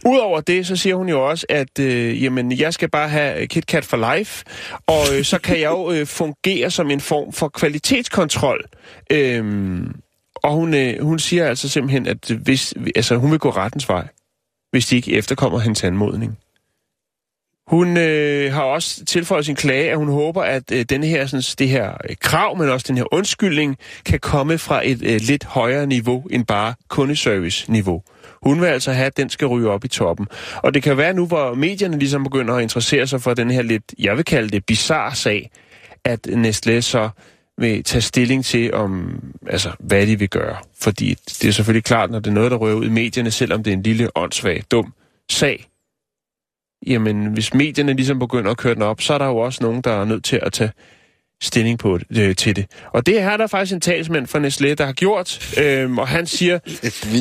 [0.06, 3.84] Udover det, så siger hun jo også, at øh, jamen, jeg skal bare have KitKat
[3.84, 4.44] for life,
[4.86, 8.64] og øh, så kan jeg jo øh, fungere som en form for kvalitetskontrol.
[9.11, 9.94] Øhm,
[10.34, 14.08] og hun, øh, hun siger altså simpelthen, at hvis, altså, hun vil gå rettens vej,
[14.70, 16.38] hvis de ikke efterkommer hendes anmodning.
[17.70, 21.42] Hun øh, har også tilføjet sin klage, at hun håber, at øh, den her, sådan,
[21.58, 25.44] det her øh, krav, men også den her undskyldning, kan komme fra et øh, lidt
[25.44, 28.02] højere niveau end bare kundeservice-niveau.
[28.43, 30.26] Hun vil altså have, at den skal ryge op i toppen.
[30.57, 33.62] Og det kan være nu, hvor medierne ligesom begynder at interessere sig for den her
[33.62, 35.51] lidt, jeg vil kalde det, bizarre sag,
[36.05, 37.09] at Nestlé så
[37.59, 40.57] vil tage stilling til, om, altså, hvad de vil gøre.
[40.80, 43.62] Fordi det er selvfølgelig klart, når det er noget, der rører ud i medierne, selvom
[43.62, 44.93] det er en lille, åndssvag, dum
[45.30, 45.66] sag,
[46.86, 49.80] jamen hvis medierne ligesom begynder at køre den op, så er der jo også nogen,
[49.80, 50.70] der er nødt til at tage
[51.41, 52.66] stilling på det, øh, til det.
[52.93, 56.09] Og det her er der faktisk en talsmand fra Nestlé, der har gjort, øhm, og
[56.09, 56.59] han siger,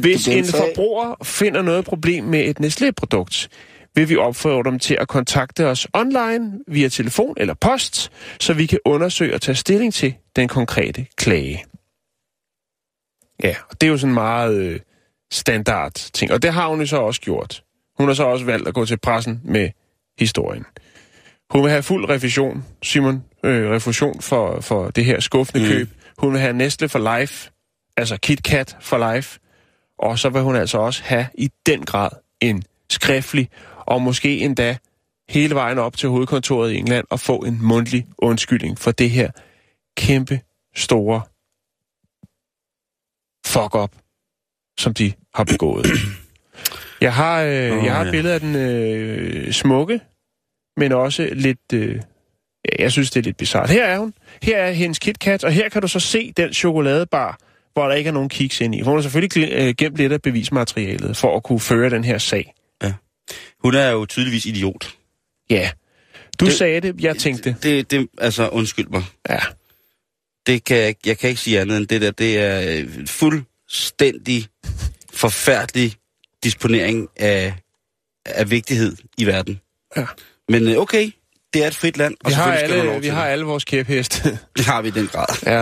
[0.01, 3.49] hvis en forbruger finder noget problem med et Nestlé-produkt,
[3.95, 8.65] vil vi opfordre dem til at kontakte os online via telefon eller post, så vi
[8.65, 11.65] kan undersøge og tage stilling til den konkrete klage.
[13.43, 14.79] Ja, og det er jo sådan meget øh,
[15.31, 17.63] standard ting, og det har hun jo så også gjort.
[17.97, 19.69] Hun har så også valgt at gå til pressen med
[20.19, 20.65] historien.
[21.49, 25.71] Hun vil have fuld refusion, Simon, øh, refusion for, for det her skuffende mm.
[25.71, 25.89] køb.
[26.17, 27.51] Hun vil have Nestle for life,
[27.97, 29.39] altså KitKat for life.
[29.99, 32.09] Og så vil hun altså også have i den grad
[32.41, 33.49] en skriftlig,
[33.85, 34.77] og måske endda
[35.29, 39.31] hele vejen op til hovedkontoret i England og få en mundtlig undskyldning for det her
[39.97, 40.41] kæmpe
[40.75, 41.21] store
[43.45, 43.91] fuck up,
[44.79, 45.85] som de har begået.
[47.01, 48.11] Jeg har, øh, Åh, jeg har et ja.
[48.11, 49.99] billede af den øh, smukke,
[50.79, 51.73] men også lidt...
[51.73, 53.69] Øh, ja, jeg synes, det er lidt bizart.
[53.69, 54.13] Her er hun.
[54.43, 57.37] Her er hendes KitKat, og her kan du så se den chokoladebar,
[57.73, 58.81] hvor der ikke er nogen kiks ind i.
[58.81, 62.53] Hun har selvfølgelig øh, gemt lidt af bevismaterialet for at kunne føre den her sag.
[63.63, 64.95] Hun er jo tydeligvis idiot.
[65.49, 65.71] Ja.
[66.39, 67.55] Du det, Det- sagde det, jeg tænkte.
[67.63, 69.03] Det, det, altså, undskyld mig.
[69.29, 69.39] Ja.
[70.47, 72.11] Det kan jeg, jeg kan ikke sige andet end det der.
[72.11, 74.45] Det er øh, fuldstændig
[75.13, 75.93] forfærdelig
[76.43, 77.53] disponering af,
[78.25, 79.61] af vigtighed i verden.
[79.97, 80.05] Ja.
[80.49, 81.05] Men øh, okay,
[81.53, 83.31] det er et frit land, og Vi har, alle, vi har det.
[83.31, 84.39] alle vores kæpheste.
[84.57, 85.29] Det har vi i den grad.
[85.45, 85.61] ja.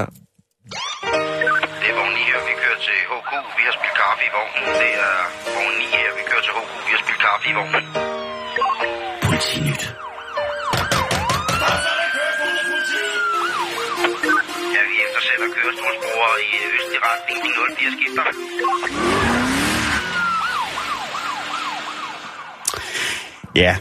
[1.82, 3.32] Det er vogn 9 her, vi kører til HK.
[3.58, 4.64] Vi har spillet kaffe i vognen.
[4.82, 5.16] Det er
[5.56, 6.70] vogn 9 her, vi kører til HK.
[6.88, 7.84] Vi har spillet kaffe i vognen.
[9.28, 9.84] Politinyt.
[14.76, 15.22] Ja, vi er efter
[16.96, 18.24] i retning de 04 skifter.
[23.56, 23.74] Ja,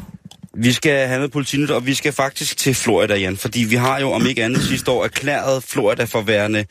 [0.56, 3.36] vi skal have noget politinyt, og vi skal faktisk til Florida, Jan.
[3.36, 6.64] Fordi vi har jo, om ikke andet sidste år, erklæret Florida for værende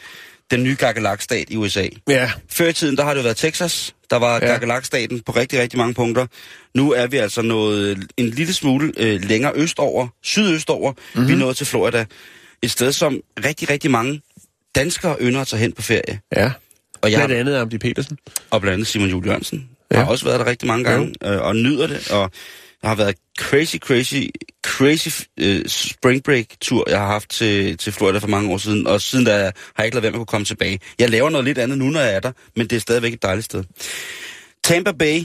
[0.51, 1.87] den nye Gagalak-stat i USA.
[2.09, 4.45] Ja, Før i tiden, der har det jo været Texas, der var Ja.
[4.45, 4.51] ja.
[4.51, 6.25] Gagalak-staten på rigtig, rigtig mange punkter.
[6.75, 10.91] Nu er vi altså nået en lille smule øh, længere østover, sydøstover.
[10.91, 11.27] Mm-hmm.
[11.27, 12.05] Vi er nået til Florida.
[12.61, 14.21] Et sted, som rigtig, rigtig mange
[14.75, 16.19] danskere ynder at tage hen på ferie.
[16.35, 16.51] ja.
[17.01, 18.17] Og jeg Blandt andet Amdi Petersen.
[18.49, 19.69] og blandt andet Simon Juhl Jørgensen.
[19.91, 19.97] Ja.
[19.97, 20.03] Ja.
[20.03, 22.11] har også været der rigtig mange gange, øh, og nyder det.
[22.11, 22.31] Og
[22.85, 24.23] der har været crazy, crazy,
[24.65, 25.09] crazy
[25.39, 28.87] øh, spring break tur, jeg har haft til, til Florida for mange år siden.
[28.87, 30.79] Og siden da har jeg ikke lavet være med at kunne komme tilbage.
[30.99, 33.21] Jeg laver noget lidt andet nu, når jeg er der, men det er stadigvæk et
[33.21, 33.63] dejligt sted.
[34.63, 35.21] Tampa Bay,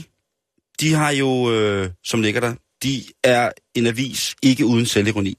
[0.79, 2.53] de har jo, øh, som ligger der,
[2.83, 5.35] de er en avis ikke uden selvironi.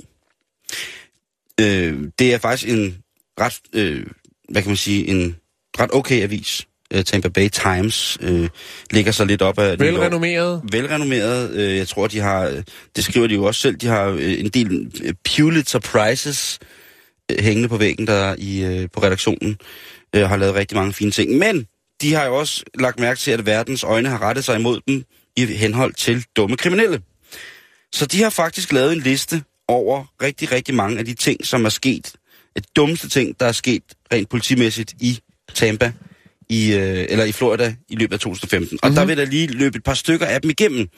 [1.61, 3.03] Øh, det er faktisk en
[3.41, 4.07] ret, øh,
[4.49, 5.37] hvad kan man sige, en
[5.79, 6.67] ret okay avis.
[6.93, 8.49] Øh, Tampa Bay Times øh,
[8.91, 9.79] ligger så lidt op af...
[9.81, 10.63] Velrenommeret.
[10.73, 11.51] Velrenommeret.
[11.51, 12.47] Øh, jeg tror, de har...
[12.47, 12.63] øh,
[12.97, 13.77] Det skriver de jo også selv.
[13.77, 16.59] De har øh, en del øh, Pulitzer Prizes
[17.31, 19.57] øh, hængende på væggen der i, øh, på redaktionen.
[20.17, 21.39] Øh, har lavet rigtig mange fine ting.
[21.39, 21.67] Men
[22.03, 25.05] de har jo også lagt mærke til, at verdens øjne har rettet sig imod dem
[25.37, 27.01] i henhold til dumme kriminelle.
[27.93, 31.65] Så de har faktisk lavet en liste over rigtig, rigtig mange af de ting, som
[31.65, 32.13] er sket.
[32.57, 33.83] Et dummeste ting, der er sket
[34.13, 35.19] rent politimæssigt i
[35.55, 35.93] Tampa,
[36.53, 38.79] i, øh, eller i Florida i løbet af 2015.
[38.83, 38.97] Og mm-hmm.
[38.97, 40.89] der vil der lige løbe et par stykker af dem igennem.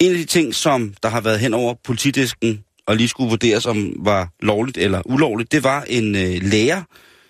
[0.00, 3.66] En af de ting, som der har været hen over politidisken, og lige skulle vurderes,
[3.66, 6.82] om var lovligt eller ulovligt, det var en øh, lærer,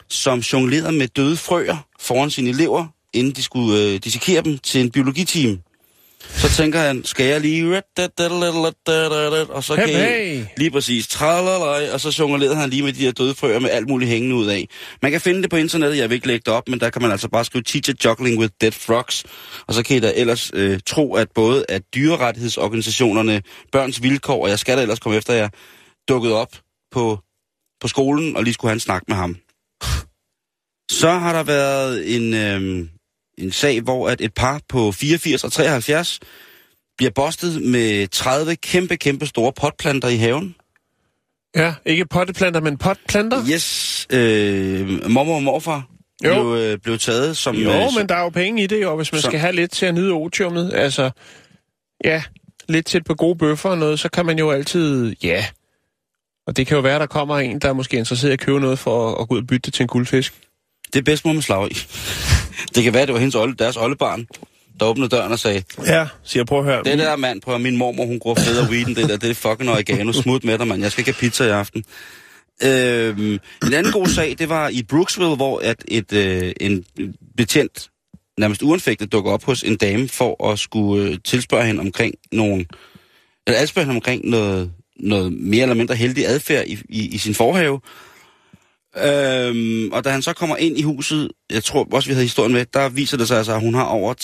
[0.08, 4.80] som jonglerede med døde frøer foran sine elever, inden de skulle øh, dissekere dem til
[4.80, 5.58] en biologiteam.
[6.28, 7.82] Så tænker han, skal jeg lige...
[9.50, 10.44] Og så Hey, kan hey.
[10.56, 11.20] Lige præcis.
[11.92, 14.46] Og så jonglerede han lige med de her døde frøer med alt muligt hængende ud
[14.46, 14.68] af.
[15.02, 17.02] Man kan finde det på internettet, jeg vil ikke lægge det op, men der kan
[17.02, 19.24] man altså bare skrive teacher juggling with dead frogs.
[19.66, 23.42] Og så kan I da ellers øh, tro, at både at dyrerettighedsorganisationerne,
[23.72, 25.48] børns vilkår, og jeg skal da ellers komme efter jer,
[26.08, 26.56] dukket op
[26.92, 27.18] på,
[27.80, 29.36] på skolen og lige skulle have en snak med ham.
[30.90, 32.88] Så har der været en, øh,
[33.38, 36.20] en sag, hvor at et par på 84 og 73
[36.98, 40.54] bliver bostet med 30 kæmpe, kæmpe store potplanter i haven.
[41.56, 43.42] Ja, ikke potteplanter, men potplanter.
[43.52, 45.86] Yes, øh, mormor og morfar
[46.24, 46.34] Jo.
[46.34, 47.56] blev, øh, blev taget som...
[47.56, 49.52] Jo, øh, men der er jo penge i det jo, hvis man Så- skal have
[49.52, 50.72] lidt til at nyde otiummet.
[50.74, 51.10] Altså,
[52.04, 52.22] ja,
[52.68, 55.44] lidt til et par gode bøffer og noget, så kan man jo altid, ja.
[56.46, 58.60] Og det kan jo være, der kommer en, der er måske interesseret i at købe
[58.60, 60.34] noget for at, at gå ud og bytte det til en guldfisk.
[60.92, 61.76] Det er bedst mor med slag i.
[62.74, 64.26] det kan være, det var hendes olde, deres oldebarn,
[64.80, 66.82] der åbnede døren og sagde, Ja, siger prøv at høre.
[66.84, 69.34] det der mand på min mormor, hun gror federe weed end det der, det er
[69.34, 70.82] fucking oregano, smut med dig, mand.
[70.82, 71.84] Jeg skal ikke have pizza i aften.
[72.64, 76.84] Øhm, en anden god sag, det var i Brooksville, hvor at et, øh, en
[77.36, 77.88] betjent
[78.38, 82.66] nærmest uanfægtet dukker op hos en dame for at skulle øh, tilspørge hende omkring nogle,
[83.46, 87.34] eller adspørge hende omkring noget, noget mere eller mindre heldig adfærd i, i, i sin
[87.34, 87.80] forhave.
[88.98, 92.52] Øhm, og da han så kommer ind i huset, jeg tror også, vi havde historien
[92.52, 94.14] med, der viser det sig altså, at hun har over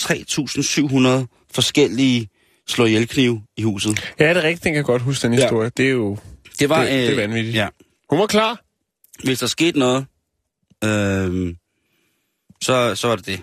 [1.21, 2.29] 3.700 forskellige
[2.67, 3.99] slå i huset.
[4.19, 5.41] Ja, det er rigtigt, den kan jeg godt huske den Ja.
[5.41, 5.71] historie.
[5.77, 6.17] Det er jo...
[6.59, 6.81] Det var...
[6.83, 7.55] Det- det er vanvittigt.
[7.55, 7.67] Ja.
[8.09, 8.61] Hun var klar.
[9.23, 10.05] Hvis der skete noget,
[10.83, 11.55] øhm,
[12.61, 13.41] så, så var det det.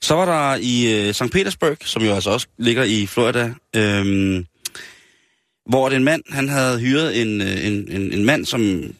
[0.00, 1.30] Så var der i øh, St.
[1.32, 4.46] Petersburg, som jo altså også ligger i Florida, øhm,
[5.68, 8.94] hvor en mand, han havde hyret en, øh, en, en, en mand, som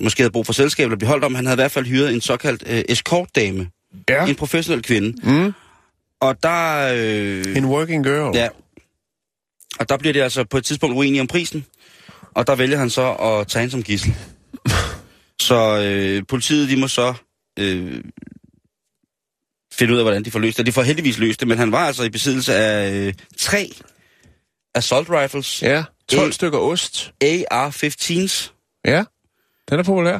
[0.00, 2.20] måske havde brug for selskab eller beholdt om, han havde i hvert fald hyret en
[2.20, 3.70] såkaldt øh, escortdame,
[4.08, 4.26] Ja.
[4.26, 5.30] en professionel kvinde.
[5.30, 5.52] Mm.
[6.20, 6.92] Og der...
[6.96, 8.36] Øh, En working girl.
[8.36, 8.48] Ja.
[9.78, 11.66] Og der bliver det altså på et tidspunkt uenige om prisen.
[12.34, 14.14] Og der vælger han så at tage hende som gissel.
[15.40, 17.14] så øh, politiet, de må så
[17.58, 18.04] øh,
[19.72, 20.66] finde ud af, hvordan de får løst det.
[20.66, 23.70] De får heldigvis løst det, men han var altså i besiddelse af øh, tre
[24.74, 26.32] assault rifles, Ja, 12 Øh.
[26.32, 27.12] stykker ost.
[27.24, 28.52] AR-15's,
[28.84, 29.04] Ja,
[29.70, 30.18] den er populær.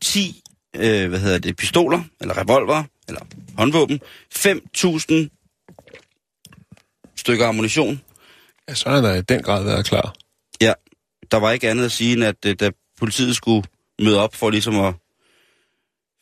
[0.00, 0.42] 10
[0.76, 3.20] øh, hvad hedder det, pistoler, eller revolver, eller
[3.58, 4.00] håndvåben,
[4.34, 8.00] 5.000 stykker ammunition,
[8.70, 10.14] Ja, så har han da i den grad været klar.
[10.60, 10.72] Ja,
[11.30, 13.66] der var ikke andet at sige, end at øh, da politiet skulle
[14.02, 14.94] møde op for ligesom at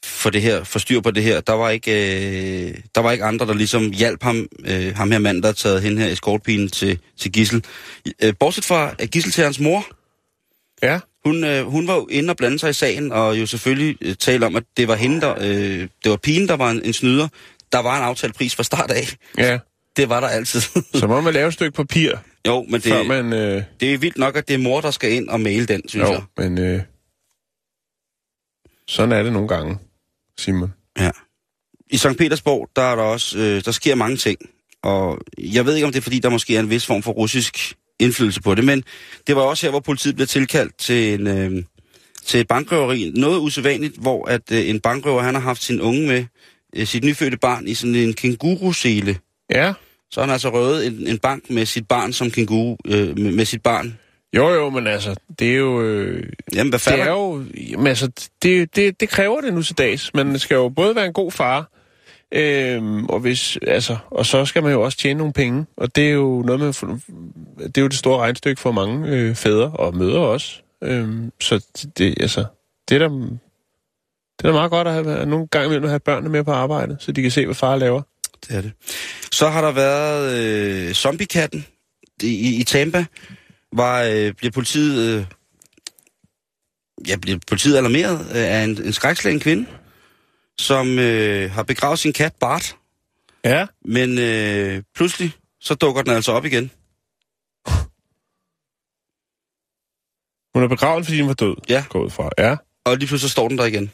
[0.04, 3.24] for det her, for styr på det her, der var ikke, øh, der var ikke
[3.24, 6.68] andre, der ligesom hjalp ham, øh, ham her mand, der havde taget hende her escortpigen
[6.68, 7.64] til, til Gissel.
[8.22, 9.86] Øh, bortset fra Gissel til hans mor,
[10.82, 13.96] Ja, hun, øh, hun var jo inde og blande sig i sagen, og jo selvfølgelig
[14.00, 16.82] øh, tale om, at det var hende, der, øh, det var pigen, der var en,
[16.84, 17.28] en snyder.
[17.72, 19.16] Der var en aftalt pris fra start af.
[19.38, 19.58] ja.
[19.96, 20.60] Det var der altid.
[20.94, 22.12] Så må man lave et stykke papir,
[22.46, 23.32] jo, men det, man...
[23.32, 25.88] Øh, det er vildt nok, at det er mor, der skal ind og maile den,
[25.88, 26.22] synes jo, jeg.
[26.36, 26.58] men...
[26.58, 26.80] Øh,
[28.88, 29.78] sådan er det nogle gange,
[30.38, 30.72] Simon.
[30.98, 31.10] Ja.
[31.90, 32.16] i St.
[32.18, 34.38] Petersborg, der er der også, øh, der sker mange ting.
[34.82, 37.12] Og jeg ved ikke, om det er, fordi der måske er en vis form for
[37.12, 38.84] russisk indflydelse på det, men
[39.26, 41.64] det var også her, hvor politiet blev tilkaldt til, en, øh,
[42.24, 43.12] til et bankrøveri.
[43.14, 46.24] Noget usædvanligt, hvor at øh, en bankrøver, han har haft sin unge med,
[46.76, 49.16] øh, sit nyfødte barn, i sådan en kænguru-sele.
[49.50, 49.72] Ja.
[50.10, 53.32] Så har han altså røvet en, en bank med sit barn som kænguru, øh, med,
[53.32, 53.98] med sit barn.
[54.36, 55.82] Jo, jo, men altså, det er jo...
[55.82, 57.04] Øh, Jamen, hvad det fatter?
[57.04, 57.44] er jo...
[57.70, 58.10] Jamen, altså,
[58.42, 60.14] det, det, det kræver det nu til dags.
[60.14, 61.70] Man skal jo både være en god far,
[62.32, 65.66] øhm, og, hvis, altså, og så skal man jo også tjene nogle penge.
[65.76, 66.98] Og det er jo noget med...
[67.68, 70.62] Det er jo det store regnstykke for mange øh, fædre og mødre også.
[70.82, 71.66] Øhm, så
[71.98, 72.44] det, altså,
[72.88, 73.14] det er da...
[74.38, 76.44] Det er da meget godt at have at nogle gange imellem at have børnene med
[76.44, 78.02] på arbejde, så de kan se, hvad far laver.
[78.48, 78.72] Det er det.
[79.32, 81.66] Så har der været øh, zombiekatten
[82.22, 83.04] i, i Tampa,
[83.72, 85.24] var, øh, bliver politiet, øh,
[87.08, 89.66] ja, bliver politiet alarmeret øh, af en, en skrækslagen kvinde,
[90.58, 92.76] som øh, har begravet sin kat Bart,
[93.44, 93.66] Ja.
[93.84, 96.70] men øh, pludselig så dukker den altså op igen.
[100.54, 101.56] Hun er begravet, fordi hun var død.
[101.68, 101.84] Ja.
[101.88, 102.30] Gået fra.
[102.38, 102.56] Ja.
[102.84, 103.92] Og lige pludselig så står den der igen.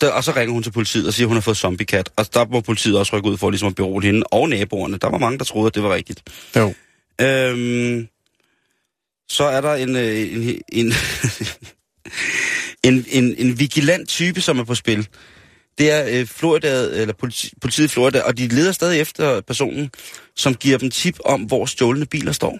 [0.00, 2.10] Der, og så ringer hun til politiet og siger, at hun har fået zombiekat.
[2.16, 4.96] Og der må politiet også rykke ud for ligesom at berolige hende og naboerne.
[4.98, 6.22] Der var mange, der troede, at det var rigtigt.
[6.56, 6.74] Jo.
[7.20, 8.08] Øhm,
[9.28, 10.92] så er der en, øh, en, en,
[12.84, 15.08] en, en, en vigilant type, som er på spil.
[15.78, 19.90] Det er øh, Florida, eller politi, politiet i Florida, og de leder stadig efter personen,
[20.36, 22.58] som giver dem tip om, hvor stjålne biler står.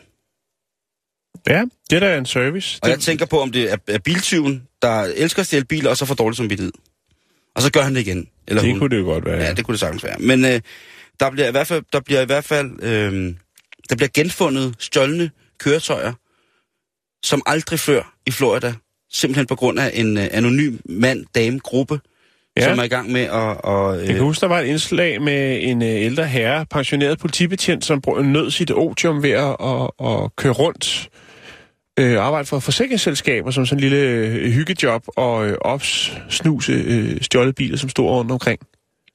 [1.47, 2.79] Ja, det er da en service.
[2.83, 5.91] Og det, jeg tænker på, om det er, er biltyven, der elsker at stjæle biler,
[5.91, 6.73] og så får dårligt som samvittighed.
[7.55, 8.29] Og så gør han det igen.
[8.49, 8.81] Eller det hun.
[8.81, 9.43] kunne det jo godt være.
[9.43, 10.19] Ja, det kunne det sagtens være.
[10.19, 10.61] Men øh,
[11.21, 13.35] der bliver i hvert fald, der bliver i hvert fald, øh,
[13.89, 16.13] der bliver genfundet stjålne køretøjer,
[17.23, 18.75] som aldrig før i Florida,
[19.13, 22.01] simpelthen på grund af en øh, anonym mand-dame-gruppe,
[22.57, 22.65] ja.
[22.65, 23.61] Som er i gang med at...
[23.61, 27.19] Og, Jeg kan øh, huske, der var et indslag med en øh, ældre herre, pensioneret
[27.19, 31.11] politibetjent, som nød sit otium ved at, at, at køre rundt,
[31.99, 37.55] øh, arbejde for forsikringsselskaber som sådan en lille øh, hyggejob, og øh, opsnuse øh, stjålet
[37.55, 38.61] biler, som stod rundt omkring.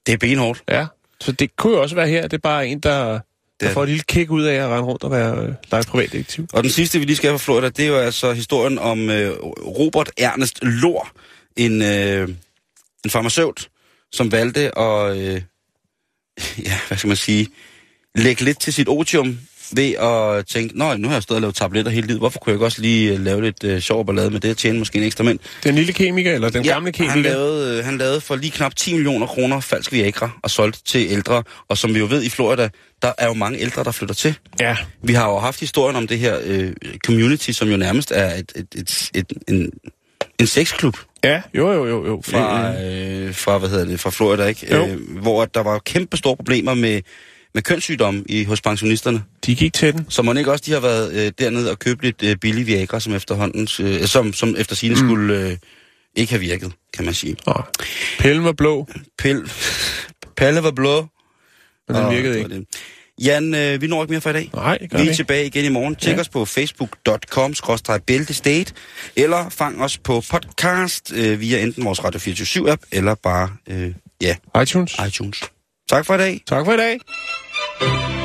[0.06, 0.64] det er benhårdt.
[0.70, 0.86] Ja,
[1.22, 2.22] så det kunne jo også være her.
[2.22, 3.20] Det er bare en, der,
[3.60, 5.84] Det der er får et lille kick ud af at rende rundt og være øh,
[5.84, 6.48] privatdetektiv.
[6.54, 9.10] Og den sidste, vi lige skal have fra Florida, det er jo altså historien om
[9.10, 9.32] øh,
[9.66, 11.12] Robert Ernest Lor,
[11.56, 12.30] en, øh,
[13.06, 13.70] en farmaceut,
[14.12, 15.42] som valgte at, øh,
[16.68, 17.48] ja, hvad skal man sige,
[18.16, 19.40] lægge lidt til sit otium
[19.76, 22.52] ved at tænke, nå, nu har jeg stået og lavet tabletter hele livet, hvorfor kunne
[22.52, 24.98] jeg ikke også lige øh, lave lidt øh, sjov ballade med det og tjene måske
[24.98, 25.40] en ekstra mænd?
[25.64, 27.14] Den lille kemiker, eller den ja, gamle kemiker.
[27.14, 30.84] han lavede, øh, han lavede for lige knap 10 millioner kroner falsk Viagra og solgte
[30.84, 32.70] til ældre, og som vi jo ved i Florida,
[33.02, 34.38] der er jo mange ældre, der flytter til.
[34.60, 36.74] Ja, Vi har jo haft historien om det her øh,
[37.06, 39.72] community, som jo nærmest er et, et, et, et, en,
[40.40, 42.06] en sexklub ja, jo, jo, jo.
[42.06, 42.22] jo.
[42.26, 44.76] fra, Øh, øh, fra, hvad hedder det, fra Florida, ikke?
[44.76, 44.88] Jo.
[44.88, 47.02] Øh, hvor der var kæmpe store problemer med,
[47.56, 49.24] med kønssygdomme i, hos pensionisterne.
[49.46, 50.06] de gik til den.
[50.10, 53.00] Så må ikke også, de har været øh, dernede og købt lidt øh, billig Viagra,
[53.00, 55.00] som efterhånden, øh, som, som efter sine mm.
[55.00, 55.58] skulle øh,
[56.16, 57.36] ikke have virket, kan man sige.
[57.48, 57.54] Nå,
[58.20, 58.88] pellen var blå,
[59.18, 59.52] Pil,
[60.38, 61.08] Palle var blå.
[61.88, 62.50] men den virkede ikke.
[62.50, 62.66] det.
[63.22, 64.50] Jan, øh, vi når ikke mere for i dag.
[64.54, 65.96] Nej, gør Vi er tilbage igen i morgen.
[65.96, 66.20] Tjek Ja.
[66.22, 68.74] os på facebook.com-bæltestate,
[69.16, 73.94] eller fang os på podcast øh, via enten vores Radio 24 app eller bare øh,
[74.22, 74.96] ja, iTunes.
[75.08, 75.44] iTunes.
[75.90, 76.42] Tak for i dag.
[76.48, 77.00] Tak for i dag.
[77.80, 78.25] Du